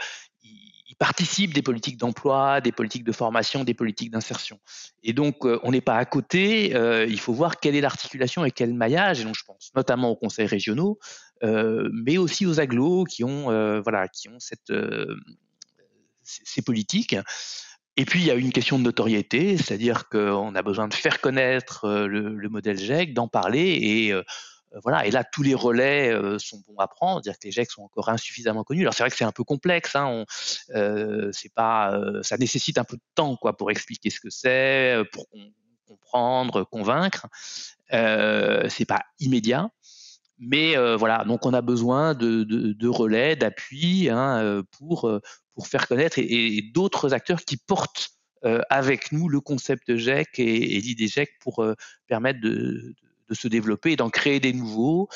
participe 1.00 1.54
des 1.54 1.62
politiques 1.62 1.98
d'emploi, 1.98 2.60
des 2.60 2.74
politiques 2.74 3.06
de 3.06 3.14
formation, 3.14 3.64
des 3.64 3.74
politiques 3.74 4.12
d'insertion. 4.12 4.60
Et 5.02 5.14
donc, 5.14 5.46
euh, 5.46 5.58
on 5.64 5.72
n'est 5.72 5.82
pas 5.82 5.96
à 5.96 6.06
côté. 6.06 6.76
Euh, 6.76 7.06
il 7.10 7.20
faut 7.20 7.34
voir 7.34 7.60
quelle 7.60 7.76
est 7.76 7.82
l'articulation 7.82 8.44
et 8.44 8.52
quel 8.52 8.74
maillage. 8.74 9.22
Et 9.22 9.24
donc, 9.24 9.36
je 9.36 9.46
pense 9.46 9.72
notamment 9.76 10.12
aux 10.12 10.18
conseils 10.18 10.46
régionaux, 10.46 11.00
euh, 11.44 11.90
mais 11.94 12.18
aussi 12.18 12.46
aux 12.46 12.60
agglos 12.60 13.06
qui 13.06 13.24
ont, 13.24 13.46
voilà, 13.82 14.10
qui 14.10 14.28
ont 14.28 14.40
ces 16.22 16.62
politiques. 16.62 17.16
Et 17.96 18.06
puis, 18.06 18.20
il 18.20 18.26
y 18.26 18.32
a 18.32 18.36
une 18.36 18.52
question 18.52 18.78
de 18.78 18.84
notoriété, 18.84 19.58
c'est-à-dire 19.58 20.10
qu'on 20.10 20.54
a 20.54 20.62
besoin 20.62 20.90
de 20.90 20.94
faire 20.94 21.22
connaître 21.22 21.88
le, 21.88 22.36
le 22.36 22.50
modèle 22.50 22.78
GEC, 22.78 23.14
d'en 23.14 23.30
parler 23.30 23.78
et 23.82 24.14
voilà, 24.84 25.06
et 25.06 25.12
là, 25.12 25.24
tous 25.24 25.42
les 25.42 25.56
relais 25.56 26.12
euh, 26.14 26.38
sont 26.38 26.62
bons 26.68 26.78
à 26.78 26.88
prendre, 26.88 27.22
dire 27.22 27.34
que 27.34 27.46
les 27.46 27.52
GEC 27.52 27.72
sont 27.72 27.84
encore 27.84 28.10
insuffisamment 28.10 28.64
connus. 28.64 28.82
Alors 28.82 28.94
c'est 28.94 29.04
vrai 29.04 29.10
que 29.10 29.16
c'est 29.16 29.24
un 29.24 29.32
peu 29.32 29.44
complexe, 29.44 29.96
hein, 29.96 30.26
euh, 30.76 31.30
c'est 31.32 31.54
pas, 31.54 32.00
ça 32.22 32.38
nécessite 32.38 32.78
un 32.78 32.84
peu 32.84 32.98
de 32.98 33.02
temps 33.16 33.36
quoi 33.36 33.58
pour 33.58 33.72
expliquer 33.72 34.10
ce 34.10 34.20
que 34.20 34.30
c'est, 34.30 35.02
pour 35.12 35.28
comprendre, 35.88 36.64
convaincre. 36.64 37.28
Euh, 37.94 38.68
c'est 38.70 38.86
pas 38.86 39.02
immédiat, 39.20 39.70
mais 40.38 40.76
voilà, 40.96 41.24
donc 41.26 41.46
on 41.46 41.54
a 41.54 41.62
besoin 41.62 42.14
de, 42.14 42.88
relais, 42.88 43.36
d'appui 43.36 44.10
hein, 44.10 44.64
pour 44.78 45.12
pour 45.56 45.68
faire 45.68 45.88
connaître 45.88 46.20
et, 46.20 46.58
et 46.58 46.62
d'autres 46.62 47.14
acteurs 47.14 47.44
qui 47.44 47.58
portent 47.58 48.12
avec 48.70 49.12
nous 49.12 49.28
le 49.28 49.42
concept 49.42 49.96
GEC 49.96 50.40
et, 50.40 50.78
et 50.78 50.80
l'idée 50.80 51.08
GEC 51.08 51.32
pour 51.42 51.66
permettre 52.08 52.40
de, 52.40 52.96
de 53.30 53.36
se 53.36 53.48
développer 53.48 53.92
et 53.92 53.96
d'en 53.96 54.10
créer 54.10 54.40
des 54.40 54.54
nouveaux 54.54 55.08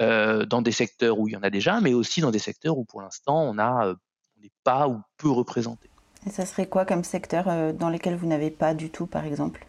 euh, 0.00 0.44
dans 0.46 0.62
des 0.62 0.72
secteurs 0.72 1.18
où 1.18 1.28
il 1.28 1.32
y 1.32 1.36
en 1.36 1.42
a 1.42 1.50
déjà, 1.50 1.80
mais 1.80 1.94
aussi 1.94 2.20
dans 2.20 2.30
des 2.30 2.38
secteurs 2.38 2.78
où 2.78 2.84
pour 2.84 3.02
l'instant 3.02 3.42
on 3.42 3.58
euh, 3.58 3.94
n'est 4.40 4.52
pas 4.64 4.88
ou 4.88 5.00
peu 5.16 5.30
représenté. 5.30 5.90
Et 6.26 6.30
ça 6.30 6.46
serait 6.46 6.66
quoi 6.66 6.84
comme 6.84 7.04
secteur 7.04 7.48
euh, 7.48 7.72
dans 7.72 7.88
lesquels 7.88 8.16
vous 8.16 8.26
n'avez 8.26 8.50
pas 8.50 8.74
du 8.74 8.90
tout, 8.90 9.06
par 9.06 9.24
exemple? 9.24 9.66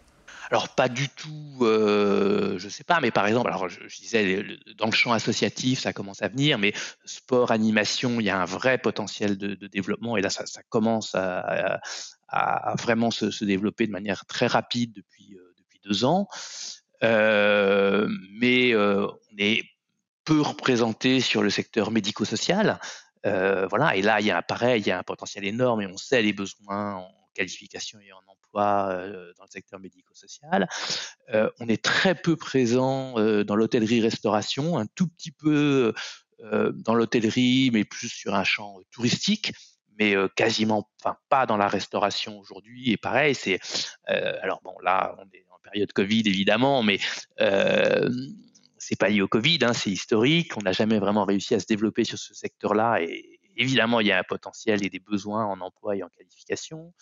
Alors 0.50 0.68
pas 0.68 0.88
du 0.88 1.08
tout, 1.08 1.58
euh, 1.62 2.58
je 2.58 2.68
sais 2.68 2.84
pas, 2.84 3.00
mais 3.00 3.10
par 3.10 3.26
exemple, 3.26 3.48
alors 3.48 3.68
je, 3.68 3.80
je, 3.88 3.96
disais 3.98 4.44
dans 4.76 4.86
le 4.86 4.92
champ 4.92 5.12
associatif, 5.12 5.80
ça 5.80 5.92
commence 5.92 6.22
à 6.22 6.28
venir, 6.28 6.58
mais 6.58 6.74
sport, 7.04 7.50
animation, 7.50 8.20
il 8.20 8.26
y 8.26 8.30
a 8.30 8.40
un 8.40 8.44
vrai 8.44 8.76
potentiel 8.78 9.38
de, 9.38 9.54
de 9.54 9.66
développement 9.66 10.16
et 10.16 10.22
là 10.22 10.28
ça, 10.28 10.44
ça 10.44 10.62
commence 10.68 11.14
à, 11.14 11.80
à, 12.28 12.72
à 12.72 12.74
vraiment 12.76 13.10
se, 13.10 13.30
se, 13.30 13.44
développer 13.44 13.86
de 13.86 13.92
manière 13.92 14.26
très 14.26 14.46
rapide 14.46 14.92
depuis 14.92 15.34
euh, 15.34 15.54
depuis 15.56 15.80
deux 15.82 16.04
ans. 16.04 16.28
Euh, 17.04 18.08
mais 18.32 18.72
euh, 18.72 19.06
on 19.06 19.36
est 19.38 19.62
peu 20.24 20.40
représenté 20.40 21.20
sur 21.20 21.42
le 21.42 21.50
secteur 21.50 21.90
médico-social. 21.90 22.80
Euh, 23.26 23.66
voilà, 23.68 23.96
et 23.96 24.02
là, 24.02 24.20
il 24.20 24.26
y 24.26 24.30
a 24.30 24.42
pareil, 24.42 24.80
il 24.80 24.86
y 24.86 24.90
a 24.90 24.98
un 24.98 25.02
potentiel 25.02 25.44
énorme 25.44 25.82
et 25.82 25.86
on 25.86 25.96
sait 25.96 26.22
les 26.22 26.32
besoins 26.32 26.96
en 26.96 27.10
qualification 27.34 27.98
et 28.00 28.12
en 28.12 28.20
emploi 28.28 29.06
dans 29.36 29.44
le 29.44 29.50
secteur 29.50 29.80
médico-social. 29.80 30.68
On 31.32 31.68
est 31.68 31.82
très 31.82 32.14
peu 32.14 32.36
présent 32.36 33.14
dans 33.44 33.56
l'hôtellerie-restauration, 33.56 34.78
un 34.78 34.86
tout 34.86 35.08
petit 35.08 35.32
peu 35.32 35.92
dans 36.38 36.94
l'hôtellerie, 36.94 37.70
mais 37.72 37.84
plus 37.84 38.08
sur 38.08 38.34
un 38.34 38.44
champ 38.44 38.78
touristique 38.90 39.52
mais 39.96 40.16
quasiment, 40.34 40.90
enfin 41.00 41.16
pas 41.28 41.46
dans 41.46 41.56
la 41.56 41.68
restauration 41.68 42.38
aujourd'hui. 42.38 42.90
Et 42.90 42.96
pareil, 42.96 43.34
c'est 43.34 43.58
alors 44.06 44.60
bon 44.62 44.74
là, 44.82 45.16
on 45.18 45.24
est 45.32 45.44
période 45.70 45.92
Covid 45.92 46.22
évidemment, 46.26 46.82
mais 46.82 46.98
euh, 47.40 48.08
c'est 48.78 48.98
pas 48.98 49.08
lié 49.08 49.22
au 49.22 49.28
Covid, 49.28 49.58
hein, 49.62 49.72
c'est 49.72 49.90
historique. 49.90 50.56
On 50.56 50.62
n'a 50.62 50.72
jamais 50.72 50.98
vraiment 50.98 51.24
réussi 51.24 51.54
à 51.54 51.60
se 51.60 51.66
développer 51.66 52.04
sur 52.04 52.18
ce 52.18 52.34
secteur-là 52.34 53.00
et 53.02 53.40
évidemment 53.56 54.00
il 54.00 54.06
y 54.08 54.12
a 54.12 54.18
un 54.18 54.24
potentiel 54.24 54.84
et 54.84 54.90
des 54.90 55.00
besoins 55.00 55.44
en 55.44 55.60
emploi 55.60 55.96
et 55.96 56.02
en 56.02 56.08
qualification, 56.08 56.92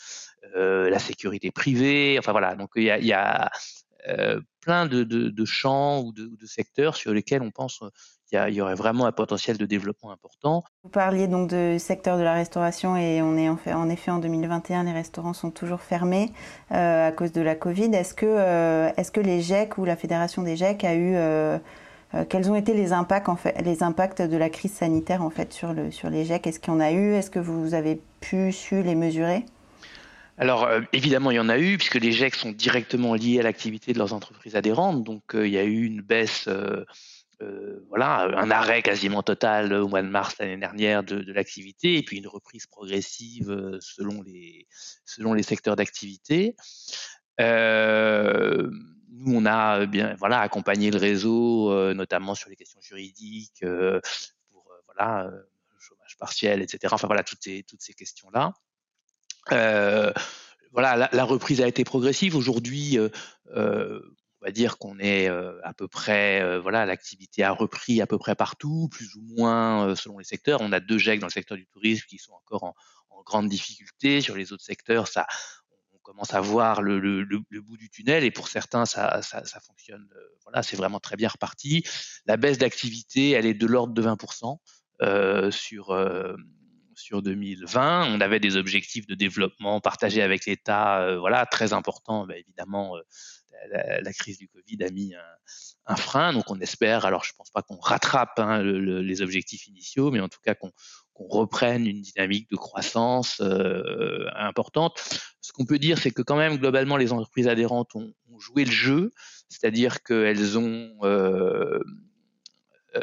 euh, 0.56 0.90
la 0.90 0.98
sécurité 0.98 1.50
privée, 1.50 2.16
enfin 2.18 2.32
voilà. 2.32 2.54
Donc 2.54 2.70
il 2.76 2.84
y 2.84 3.12
a, 3.12 3.50
euh, 4.08 4.40
plein 4.60 4.86
de, 4.86 5.44
champs 5.44 6.02
ou 6.02 6.12
de, 6.12 6.46
secteurs 6.46 6.96
sur 6.96 7.12
lesquels 7.12 7.42
on 7.42 7.50
pense 7.50 7.82
il 8.32 8.54
y, 8.54 8.60
aurait 8.60 8.74
vraiment 8.74 9.06
un 9.06 9.12
potentiel 9.12 9.58
de 9.58 9.66
développement 9.66 10.10
important. 10.10 10.62
Vous 10.84 10.90
parliez 10.90 11.28
donc 11.28 11.50
du 11.50 11.78
secteur 11.78 12.16
de 12.16 12.22
la 12.22 12.34
restauration 12.34 12.96
et 12.96 13.20
on 13.20 13.36
est 13.36 13.48
en, 13.48 13.56
fait, 13.56 13.74
en 13.74 13.88
effet 13.88 14.10
en 14.10 14.18
2021, 14.18 14.84
les 14.84 14.92
restaurants 14.92 15.34
sont 15.34 15.50
toujours 15.50 15.80
fermés 15.80 16.32
euh, 16.72 17.08
à 17.08 17.12
cause 17.12 17.32
de 17.32 17.42
la 17.42 17.54
Covid. 17.54 17.94
Est-ce 17.94 18.14
que, 18.14 18.26
euh, 18.26 18.90
est-ce 18.96 19.12
que 19.12 19.20
les 19.20 19.42
GEC 19.42 19.76
ou 19.78 19.84
la 19.84 19.96
fédération 19.96 20.42
des 20.42 20.56
GEC 20.56 20.84
a 20.84 20.94
eu 20.94 21.14
euh, 21.14 21.58
euh, 22.14 22.24
quels 22.28 22.50
ont 22.50 22.56
été 22.56 22.74
les 22.74 22.92
impacts, 22.92 23.28
en 23.28 23.36
fait, 23.36 23.60
les 23.62 23.82
impacts 23.82 24.20
de 24.20 24.36
la 24.36 24.50
crise 24.50 24.72
sanitaire 24.72 25.22
en 25.22 25.30
fait 25.30 25.52
sur, 25.52 25.72
le, 25.72 25.90
sur 25.90 26.10
les 26.10 26.24
GEC 26.24 26.46
Est-ce 26.46 26.60
qu'il 26.60 26.72
y 26.72 26.76
en 26.76 26.80
a 26.80 26.92
eu? 26.92 27.14
Est-ce 27.14 27.30
que 27.30 27.38
vous 27.38 27.74
avez 27.74 28.00
pu, 28.20 28.52
su 28.52 28.82
les 28.82 28.94
mesurer? 28.94 29.44
Alors 30.38 30.64
euh, 30.64 30.80
évidemment, 30.92 31.30
il 31.30 31.36
y 31.36 31.40
en 31.40 31.48
a 31.48 31.58
eu, 31.58 31.76
puisque 31.76 31.96
les 31.96 32.12
GEC 32.12 32.34
sont 32.34 32.52
directement 32.52 33.14
liés 33.14 33.40
à 33.40 33.42
l'activité 33.42 33.92
de 33.92 33.98
leurs 33.98 34.12
entreprises 34.12 34.56
adhérentes. 34.56 35.04
Donc 35.04 35.34
euh, 35.34 35.46
il 35.46 35.52
y 35.52 35.58
a 35.58 35.64
eu 35.64 35.84
une 35.84 36.00
baisse 36.00 36.46
euh, 36.48 36.84
euh, 37.42 37.84
voilà, 37.88 38.28
un 38.38 38.50
arrêt 38.50 38.82
quasiment 38.82 39.22
total 39.22 39.72
au 39.72 39.88
mois 39.88 40.02
de 40.02 40.08
mars 40.08 40.36
l'année 40.38 40.56
dernière 40.56 41.02
de, 41.02 41.32
l'activité 41.32 41.96
et 41.96 42.02
puis 42.02 42.18
une 42.18 42.26
reprise 42.26 42.66
progressive 42.66 43.50
euh, 43.50 43.78
selon 43.80 44.22
les, 44.22 44.66
selon 45.04 45.40
secteurs 45.42 45.76
d'activité. 45.76 46.56
Euh, 47.40 48.70
nous, 49.10 49.36
on 49.36 49.46
a 49.46 49.86
bien 49.86 50.14
voilà, 50.18 50.40
accompagné 50.40 50.90
le 50.90 50.98
réseau, 50.98 51.92
notamment 51.94 52.34
sur 52.34 52.48
les 52.48 52.56
questions 52.56 52.80
juridiques, 52.80 53.64
pour 54.50 54.72
voilà, 54.86 55.30
chômage 55.78 56.16
partiel, 56.18 56.62
etc. 56.62 56.92
Enfin 56.94 57.06
voilà, 57.06 57.22
toutes 57.22 57.46
toutes 57.66 57.82
ces 57.82 57.92
questions-là. 57.92 58.52
voilà, 60.72 61.08
la, 61.12 61.24
reprise 61.24 61.60
a 61.60 61.68
été 61.68 61.84
progressive. 61.84 62.36
Aujourd'hui, 62.36 62.98
on 64.42 64.46
va 64.46 64.50
dire 64.50 64.76
qu'on 64.78 64.98
est 64.98 65.28
à 65.28 65.72
peu 65.72 65.86
près, 65.86 66.58
voilà, 66.58 66.84
l'activité 66.84 67.44
a 67.44 67.52
repris 67.52 68.00
à 68.02 68.08
peu 68.08 68.18
près 68.18 68.34
partout, 68.34 68.88
plus 68.90 69.14
ou 69.14 69.22
moins 69.36 69.94
selon 69.94 70.18
les 70.18 70.24
secteurs. 70.24 70.60
On 70.62 70.72
a 70.72 70.80
deux 70.80 70.98
GEC 70.98 71.20
dans 71.20 71.28
le 71.28 71.32
secteur 71.32 71.56
du 71.56 71.66
tourisme 71.68 72.04
qui 72.08 72.18
sont 72.18 72.32
encore 72.32 72.64
en, 72.64 72.74
grande 73.24 73.48
difficulté. 73.48 74.20
Sur 74.20 74.34
les 74.34 74.52
autres 74.52 74.64
secteurs, 74.64 75.06
ça, 75.06 75.28
on 75.92 75.98
commence 75.98 76.34
à 76.34 76.40
voir 76.40 76.82
le, 76.82 77.24
bout 77.60 77.76
du 77.76 77.88
tunnel 77.88 78.24
et 78.24 78.32
pour 78.32 78.48
certains, 78.48 78.84
ça, 78.84 79.20
fonctionne. 79.64 80.08
voilà, 80.42 80.64
c'est 80.64 80.76
vraiment 80.76 80.98
très 80.98 81.14
bien 81.14 81.28
reparti. 81.28 81.84
La 82.26 82.36
baisse 82.36 82.58
d'activité, 82.58 83.30
elle 83.30 83.46
est 83.46 83.54
de 83.54 83.66
l'ordre 83.68 83.94
de 83.94 84.02
20% 84.02 85.52
sur 85.52 85.96
sur 86.94 87.22
2020. 87.22 88.12
On 88.12 88.20
avait 88.20 88.40
des 88.40 88.56
objectifs 88.56 89.06
de 89.06 89.14
développement 89.14 89.80
partagés 89.80 90.20
avec 90.20 90.46
l'État, 90.46 91.16
voilà, 91.18 91.46
très 91.46 91.72
importants, 91.72 92.26
bah, 92.26 92.36
évidemment, 92.36 92.96
la, 93.70 94.12
crise 94.12 94.38
du 94.38 94.48
Covid 94.48 94.84
a 94.84 94.90
mis 94.90 95.14
un, 95.86 95.96
frein. 95.96 96.32
Donc 96.32 96.44
on 96.48 96.58
espère, 96.60 97.04
alors 97.04 97.24
je 97.24 97.32
ne 97.32 97.36
pense 97.36 97.50
pas 97.50 97.62
qu'on 97.62 97.76
rattrape 97.76 98.38
hein, 98.38 98.62
les 98.62 99.22
objectifs 99.22 99.66
initiaux, 99.66 100.10
mais 100.10 100.20
en 100.20 100.28
tout 100.28 100.40
cas 100.42 100.54
qu'on 100.54 100.72
reprenne 101.14 101.86
une 101.86 102.02
dynamique 102.02 102.50
de 102.50 102.56
croissance 102.56 103.40
euh, 103.40 104.26
importante. 104.34 105.00
Ce 105.40 105.52
qu'on 105.52 105.64
peut 105.64 105.78
dire, 105.78 105.98
c'est 105.98 106.10
que 106.10 106.22
quand 106.22 106.36
même, 106.36 106.56
globalement, 106.56 106.96
les 106.96 107.12
entreprises 107.12 107.48
adhérentes 107.48 107.94
ont, 107.94 108.12
joué 108.38 108.64
le 108.64 108.70
jeu, 108.70 109.10
c'est-à-dire 109.48 110.02
qu'elles 110.02 110.58
ont... 110.58 110.96
Euh, 111.02 111.78
euh, 112.96 113.00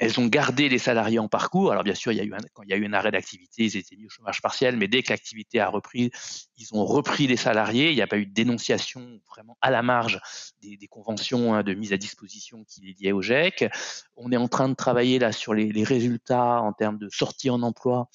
elles 0.00 0.18
ont 0.18 0.26
gardé 0.26 0.70
les 0.70 0.78
salariés 0.78 1.18
en 1.18 1.28
parcours. 1.28 1.70
Alors 1.72 1.84
bien 1.84 1.94
sûr, 1.94 2.10
il 2.10 2.16
y 2.16 2.20
a 2.22 2.24
eu 2.24 2.32
quand 2.54 2.62
il 2.62 2.70
y 2.70 2.72
a 2.72 2.76
eu 2.76 2.86
un 2.86 2.94
arrêt 2.94 3.10
d'activité, 3.10 3.64
ils 3.64 3.76
étaient 3.76 3.96
mis 3.96 4.06
au 4.06 4.08
chômage 4.08 4.40
partiel, 4.40 4.78
mais 4.78 4.88
dès 4.88 5.02
que 5.02 5.10
l'activité 5.10 5.60
a 5.60 5.68
repris, 5.68 6.10
ils 6.56 6.68
ont 6.72 6.86
repris 6.86 7.26
les 7.26 7.36
salariés. 7.36 7.90
Il 7.90 7.96
n'y 7.96 8.02
a 8.02 8.06
pas 8.06 8.16
eu 8.16 8.24
de 8.24 8.32
dénonciation 8.32 9.20
vraiment 9.28 9.58
à 9.60 9.70
la 9.70 9.82
marge 9.82 10.18
des, 10.62 10.78
conventions 10.88 11.54
hein, 11.54 11.62
de 11.62 11.74
mise 11.74 11.92
à 11.92 11.98
disposition 11.98 12.64
qui 12.64 12.80
les 12.80 12.96
liaient 12.98 13.12
au 13.12 13.20
GEC. 13.20 13.70
On 14.16 14.32
est 14.32 14.38
en 14.38 14.48
train 14.48 14.70
de 14.70 14.74
travailler 14.74 15.18
là 15.18 15.32
sur 15.32 15.52
les, 15.52 15.84
résultats 15.84 16.62
en 16.62 16.72
termes 16.72 16.98
de 16.98 17.10
sortie 17.10 17.50
en 17.50 17.62
emploi. 17.62 18.08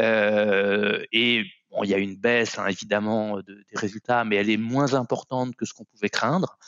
Euh, 0.00 1.02
et 1.12 1.44
il 1.82 1.90
y 1.90 1.94
a 1.94 1.98
une 1.98 2.16
baisse 2.16 2.58
hein, 2.58 2.66
évidemment 2.66 3.38
des 3.40 3.54
résultats, 3.74 4.24
mais 4.24 4.36
elle 4.36 4.50
est 4.50 4.58
moins 4.58 4.92
importante 4.92 5.56
que 5.56 5.64
ce 5.64 5.72
qu'on 5.72 5.84
pouvait 5.84 6.10
craindre. 6.10 6.58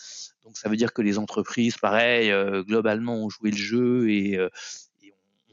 Donc 0.45 0.59
ça 0.59 0.69
veut 0.69 0.77
dire 0.77 0.93
que 0.93 1.03
les 1.03 1.19
entreprises, 1.19 1.79
pareil, 1.79 2.31
euh, 2.31 2.63
globalement 2.63 3.17
ont 3.17 3.31
joué 3.31 3.51
le 3.51 3.57
jeu 3.57 4.11
et, 4.11 4.37
euh, 4.37 4.51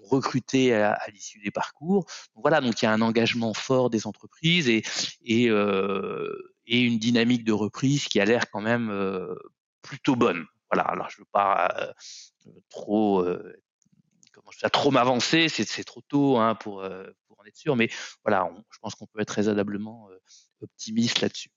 ont 0.01 0.08
recruté 0.08 0.73
à, 0.73 0.99
l'issue 1.13 1.39
des 1.39 1.51
parcours. 1.51 2.06
Voilà, 2.36 2.60
donc 2.60 2.82
il 2.82 2.86
y 2.86 2.88
a 2.88 2.91
un 2.91 3.01
engagement 3.01 3.54
fort 3.54 3.89
des 3.89 4.06
entreprises 4.06 4.67
et, 4.67 4.84
euh, 5.49 6.54
une 6.67 6.99
dynamique 6.99 7.43
de 7.43 7.54
reprise 7.54 8.06
qui 8.06 8.19
a 8.19 8.25
l'air 8.25 8.49
quand 8.51 8.62
même 8.62 8.91
plutôt 9.82 10.15
bonne. 10.15 10.45
Voilà, 10.71 10.84
alors 10.84 11.10
je 11.10 11.17
ne 11.17 11.21
veux 11.21 11.30
pas 11.32 11.93
trop 12.69 13.25
trop 14.71 14.91
m'avancer, 14.91 15.49
c'est 15.49 15.84
trop 15.84 16.01
tôt 16.01 16.38
hein, 16.38 16.56
pour, 16.56 16.84
pour 17.27 17.39
en 17.39 17.45
être 17.45 17.58
sûr, 17.58 17.75
mais 17.75 17.89
voilà, 18.23 18.49
je 18.71 18.80
pense 18.80 18.95
qu'on 18.95 19.06
peut 19.06 19.19
être 19.19 19.32
raisonnablement 19.32 20.10
optimiste 20.62 21.19
là-dessus. 21.21 21.49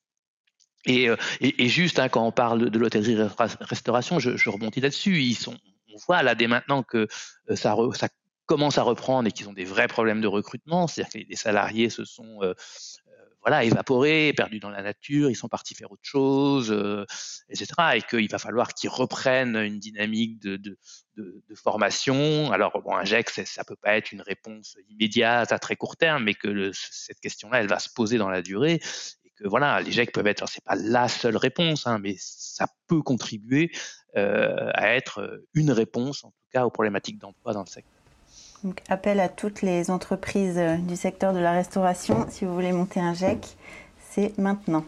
Euh, 0.88 1.16
et, 1.40 1.64
et, 1.64 1.68
juste 1.68 1.98
hein, 1.98 2.08
quand 2.08 2.26
on 2.26 2.32
parle 2.32 2.70
de 2.70 2.78
l'hôtellerie-restauration, 2.78 4.18
je, 4.18 4.36
je 4.36 4.50
rebondis 4.50 4.80
là-dessus. 4.80 5.22
Ils 5.22 5.34
sont, 5.34 5.56
on 5.92 5.98
voit 6.06 6.22
là 6.22 6.34
dès 6.34 6.46
maintenant 6.46 6.82
que 6.82 7.08
euh, 7.50 7.56
ça, 7.56 7.76
ça 7.94 8.08
commence 8.46 8.78
à 8.78 8.82
reprendre 8.82 9.28
et 9.28 9.32
qu'ils 9.32 9.48
ont 9.48 9.54
des 9.54 9.64
vrais 9.64 9.88
problèmes 9.88 10.20
de 10.20 10.26
recrutement. 10.26 10.86
C'est-à-dire 10.86 11.12
que 11.12 11.28
les 11.28 11.36
salariés 11.36 11.88
se 11.88 12.04
sont 12.04 12.42
euh, 12.42 12.52
voilà 13.40 13.64
évaporés, 13.64 14.32
perdus 14.34 14.58
dans 14.58 14.70
la 14.70 14.82
nature, 14.82 15.30
ils 15.30 15.34
sont 15.34 15.48
partis 15.48 15.74
faire 15.74 15.92
autre 15.92 16.02
chose, 16.02 16.70
etc. 17.50 17.66
Et 17.94 18.00
qu'il 18.00 18.30
va 18.30 18.38
falloir 18.38 18.72
qu'ils 18.72 18.88
reprennent 18.88 19.56
une 19.56 19.78
dynamique 19.78 20.40
de, 20.40 20.56
de, 20.56 20.78
de, 21.18 21.54
formation. 21.54 22.50
Alors 22.52 22.80
bon, 22.82 22.96
un 22.96 23.04
GEC, 23.04 23.28
ça 23.44 23.62
peut 23.64 23.76
pas 23.76 23.98
être 23.98 24.12
une 24.12 24.22
réponse 24.22 24.78
immédiate 24.88 25.52
à 25.52 25.58
très 25.58 25.76
court 25.76 25.98
terme, 25.98 26.24
mais 26.24 26.32
que 26.32 26.48
le, 26.48 26.70
cette 26.72 27.20
question-là, 27.20 27.60
elle 27.60 27.68
va 27.68 27.78
se 27.80 27.90
poser 27.90 28.16
dans 28.16 28.30
la 28.30 28.40
durée 28.40 28.80
que 29.36 29.48
voilà, 29.48 29.80
les 29.80 29.90
GEC 29.90 30.12
peuvent 30.12 30.26
être, 30.26 30.48
c'est 30.48 30.64
pas 30.64 30.76
la 30.76 31.08
seule 31.08 31.36
réponse, 31.36 31.86
hein, 31.86 31.98
mais 32.00 32.14
ça 32.18 32.66
peut 32.86 33.02
contribuer 33.02 33.70
euh, 34.16 34.70
à 34.74 34.94
être 34.94 35.20
euh, 35.20 35.46
une 35.54 35.72
réponse, 35.72 36.24
en 36.24 36.28
tout 36.28 36.46
cas, 36.52 36.64
aux 36.64 36.70
problématiques 36.70 37.18
d'emploi 37.18 37.52
dans 37.52 37.62
le 37.62 37.66
secteur. 37.66 37.92
Donc, 38.62 38.80
appel 38.88 39.18
à 39.20 39.28
toutes 39.28 39.60
les 39.62 39.90
entreprises 39.90 40.56
euh, 40.56 40.76
du 40.76 40.96
secteur 40.96 41.32
de 41.32 41.40
la 41.40 41.52
restauration, 41.52 42.26
si 42.30 42.44
vous 42.44 42.54
voulez 42.54 42.72
monter 42.72 43.00
un 43.00 43.12
GEC, 43.12 43.56
c'est 44.10 44.38
maintenant. 44.38 44.84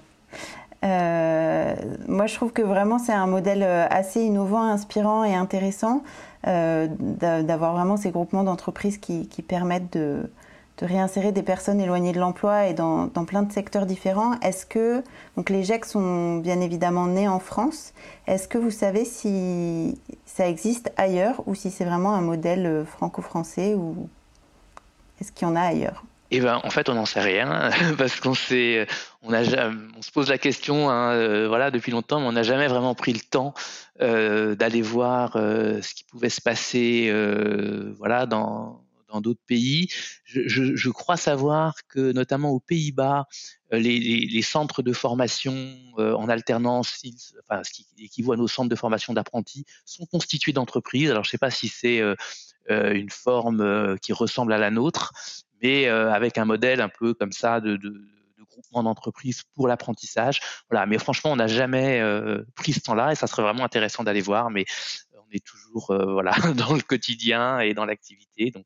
moi, 0.82 2.26
je 2.26 2.34
trouve 2.34 2.52
que 2.52 2.62
vraiment 2.62 3.00
c'est 3.00 3.12
un 3.12 3.26
modèle 3.26 3.64
assez 3.64 4.22
innovant, 4.22 4.62
inspirant 4.62 5.24
et 5.24 5.34
intéressant 5.34 6.04
d'avoir 6.44 7.72
vraiment 7.72 7.96
ces 7.96 8.12
groupements 8.12 8.44
d'entreprises 8.44 8.98
qui, 8.98 9.42
permettent 9.42 9.92
de, 9.94 10.30
de 10.78 10.84
réinsérer 10.86 11.32
des 11.32 11.42
personnes 11.42 11.80
éloignées 11.80 12.12
de 12.12 12.20
l'emploi 12.20 12.66
et 12.66 12.74
dans, 12.74 13.08
plein 13.26 13.42
de 13.42 13.52
secteurs 13.52 13.86
différents. 13.86 14.38
Est-ce 14.40 14.66
que 14.66 15.02
donc 15.36 15.48
les 15.50 15.64
GEC 15.64 15.84
sont 15.84 16.36
bien 16.36 16.60
évidemment 16.60 17.06
nés 17.06 17.28
en 17.28 17.38
France 17.38 17.94
Est-ce 18.26 18.46
que 18.46 18.58
vous 18.58 18.70
savez 18.70 19.04
si 19.04 19.98
ça 20.26 20.48
existe 20.48 20.92
ailleurs 20.96 21.42
ou 21.46 21.54
si 21.54 21.70
c'est 21.70 21.84
vraiment 21.84 22.14
un 22.14 22.20
modèle 22.20 22.66
euh, 22.66 22.84
franco-français 22.84 23.74
ou 23.74 24.08
est-ce 25.20 25.32
qu'il 25.32 25.48
y 25.48 25.50
en 25.50 25.56
a 25.56 25.62
ailleurs? 25.62 26.04
Eh 26.32 26.40
ben, 26.40 26.60
en 26.64 26.70
fait, 26.70 26.88
on 26.88 26.94
n'en 26.94 27.06
sait 27.06 27.20
rien 27.20 27.70
parce 27.98 28.20
qu'on 28.20 28.34
sait, 28.34 28.86
on, 29.22 29.32
a, 29.32 29.42
on 29.96 30.02
se 30.02 30.10
pose 30.10 30.28
la 30.28 30.38
question, 30.38 30.90
hein, 30.90 31.12
euh, 31.12 31.48
voilà, 31.48 31.70
depuis 31.70 31.92
longtemps, 31.92 32.20
mais 32.20 32.26
on 32.26 32.32
n'a 32.32 32.42
jamais 32.42 32.66
vraiment 32.66 32.94
pris 32.94 33.12
le 33.12 33.20
temps 33.20 33.54
euh, 34.02 34.56
d'aller 34.56 34.82
voir 34.82 35.34
ce 35.34 35.94
qui 35.94 36.04
pouvait 36.04 36.28
se 36.28 36.40
passer, 36.42 37.14
voilà, 37.96 38.26
dans 38.26 38.85
dans 39.08 39.20
d'autres 39.20 39.40
pays. 39.46 39.88
Je, 40.24 40.90
crois 40.90 41.16
savoir 41.16 41.74
que 41.88 42.12
notamment 42.12 42.50
aux 42.50 42.60
Pays-Bas, 42.60 43.26
euh, 43.72 43.78
les, 43.78 44.42
centres 44.42 44.82
de 44.82 44.92
formation 44.92 45.54
euh, 45.98 46.14
en 46.14 46.28
alternance, 46.28 47.02
enfin, 47.48 47.62
ce 47.64 47.72
qui 47.72 47.86
équivaut 47.98 48.32
à 48.32 48.36
nos 48.36 48.48
centres 48.48 48.68
de 48.68 48.76
formation 48.76 49.12
d'apprentis, 49.12 49.64
sont 49.84 50.06
constitués 50.06 50.52
d'entreprises. 50.52 51.10
Alors 51.10 51.24
je 51.24 51.28
ne 51.28 51.32
sais 51.32 51.38
pas 51.38 51.50
si 51.50 51.68
c'est 51.68 52.00
euh, 52.00 52.14
une 52.68 53.10
forme 53.10 53.98
qui 54.00 54.12
ressemble 54.12 54.52
à 54.52 54.58
la 54.58 54.70
nôtre, 54.70 55.12
mais 55.62 55.86
avec 55.88 56.38
un 56.38 56.44
modèle 56.44 56.80
un 56.80 56.88
peu 56.88 57.14
comme 57.14 57.32
ça 57.32 57.60
de, 57.60 57.78
groupement 58.50 58.82
d'entreprises 58.82 59.42
pour 59.54 59.68
l'apprentissage. 59.68 60.40
Voilà, 60.70 60.86
mais 60.86 60.98
franchement, 60.98 61.32
on 61.32 61.36
n'a 61.36 61.46
jamais 61.46 62.02
pris 62.54 62.72
ce 62.72 62.80
temps-là 62.80 63.12
et 63.12 63.14
ça 63.14 63.26
serait 63.26 63.42
vraiment 63.42 63.64
intéressant 63.64 64.02
d'aller 64.02 64.20
voir. 64.20 64.50
Mais 64.50 64.64
on 65.14 65.30
est 65.30 65.44
toujours 65.44 65.86
voilà 65.88 66.32
dans 66.56 66.74
le 66.74 66.80
quotidien 66.80 67.60
et 67.60 67.74
dans 67.74 67.84
l'activité, 67.84 68.50
donc 68.50 68.64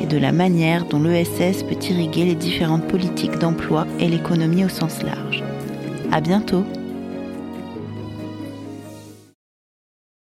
et 0.01 0.05
de 0.05 0.17
la 0.17 0.31
manière 0.31 0.85
dont 0.85 1.03
l'ESS 1.03 1.63
peut 1.63 1.75
irriguer 1.89 2.23
les 2.25 2.35
différentes 2.35 2.87
politiques 2.87 3.37
d'emploi 3.39 3.85
et 3.99 4.07
l'économie 4.07 4.63
au 4.65 4.69
sens 4.69 5.03
large. 5.03 5.43
À 6.11 6.21
bientôt! 6.21 6.65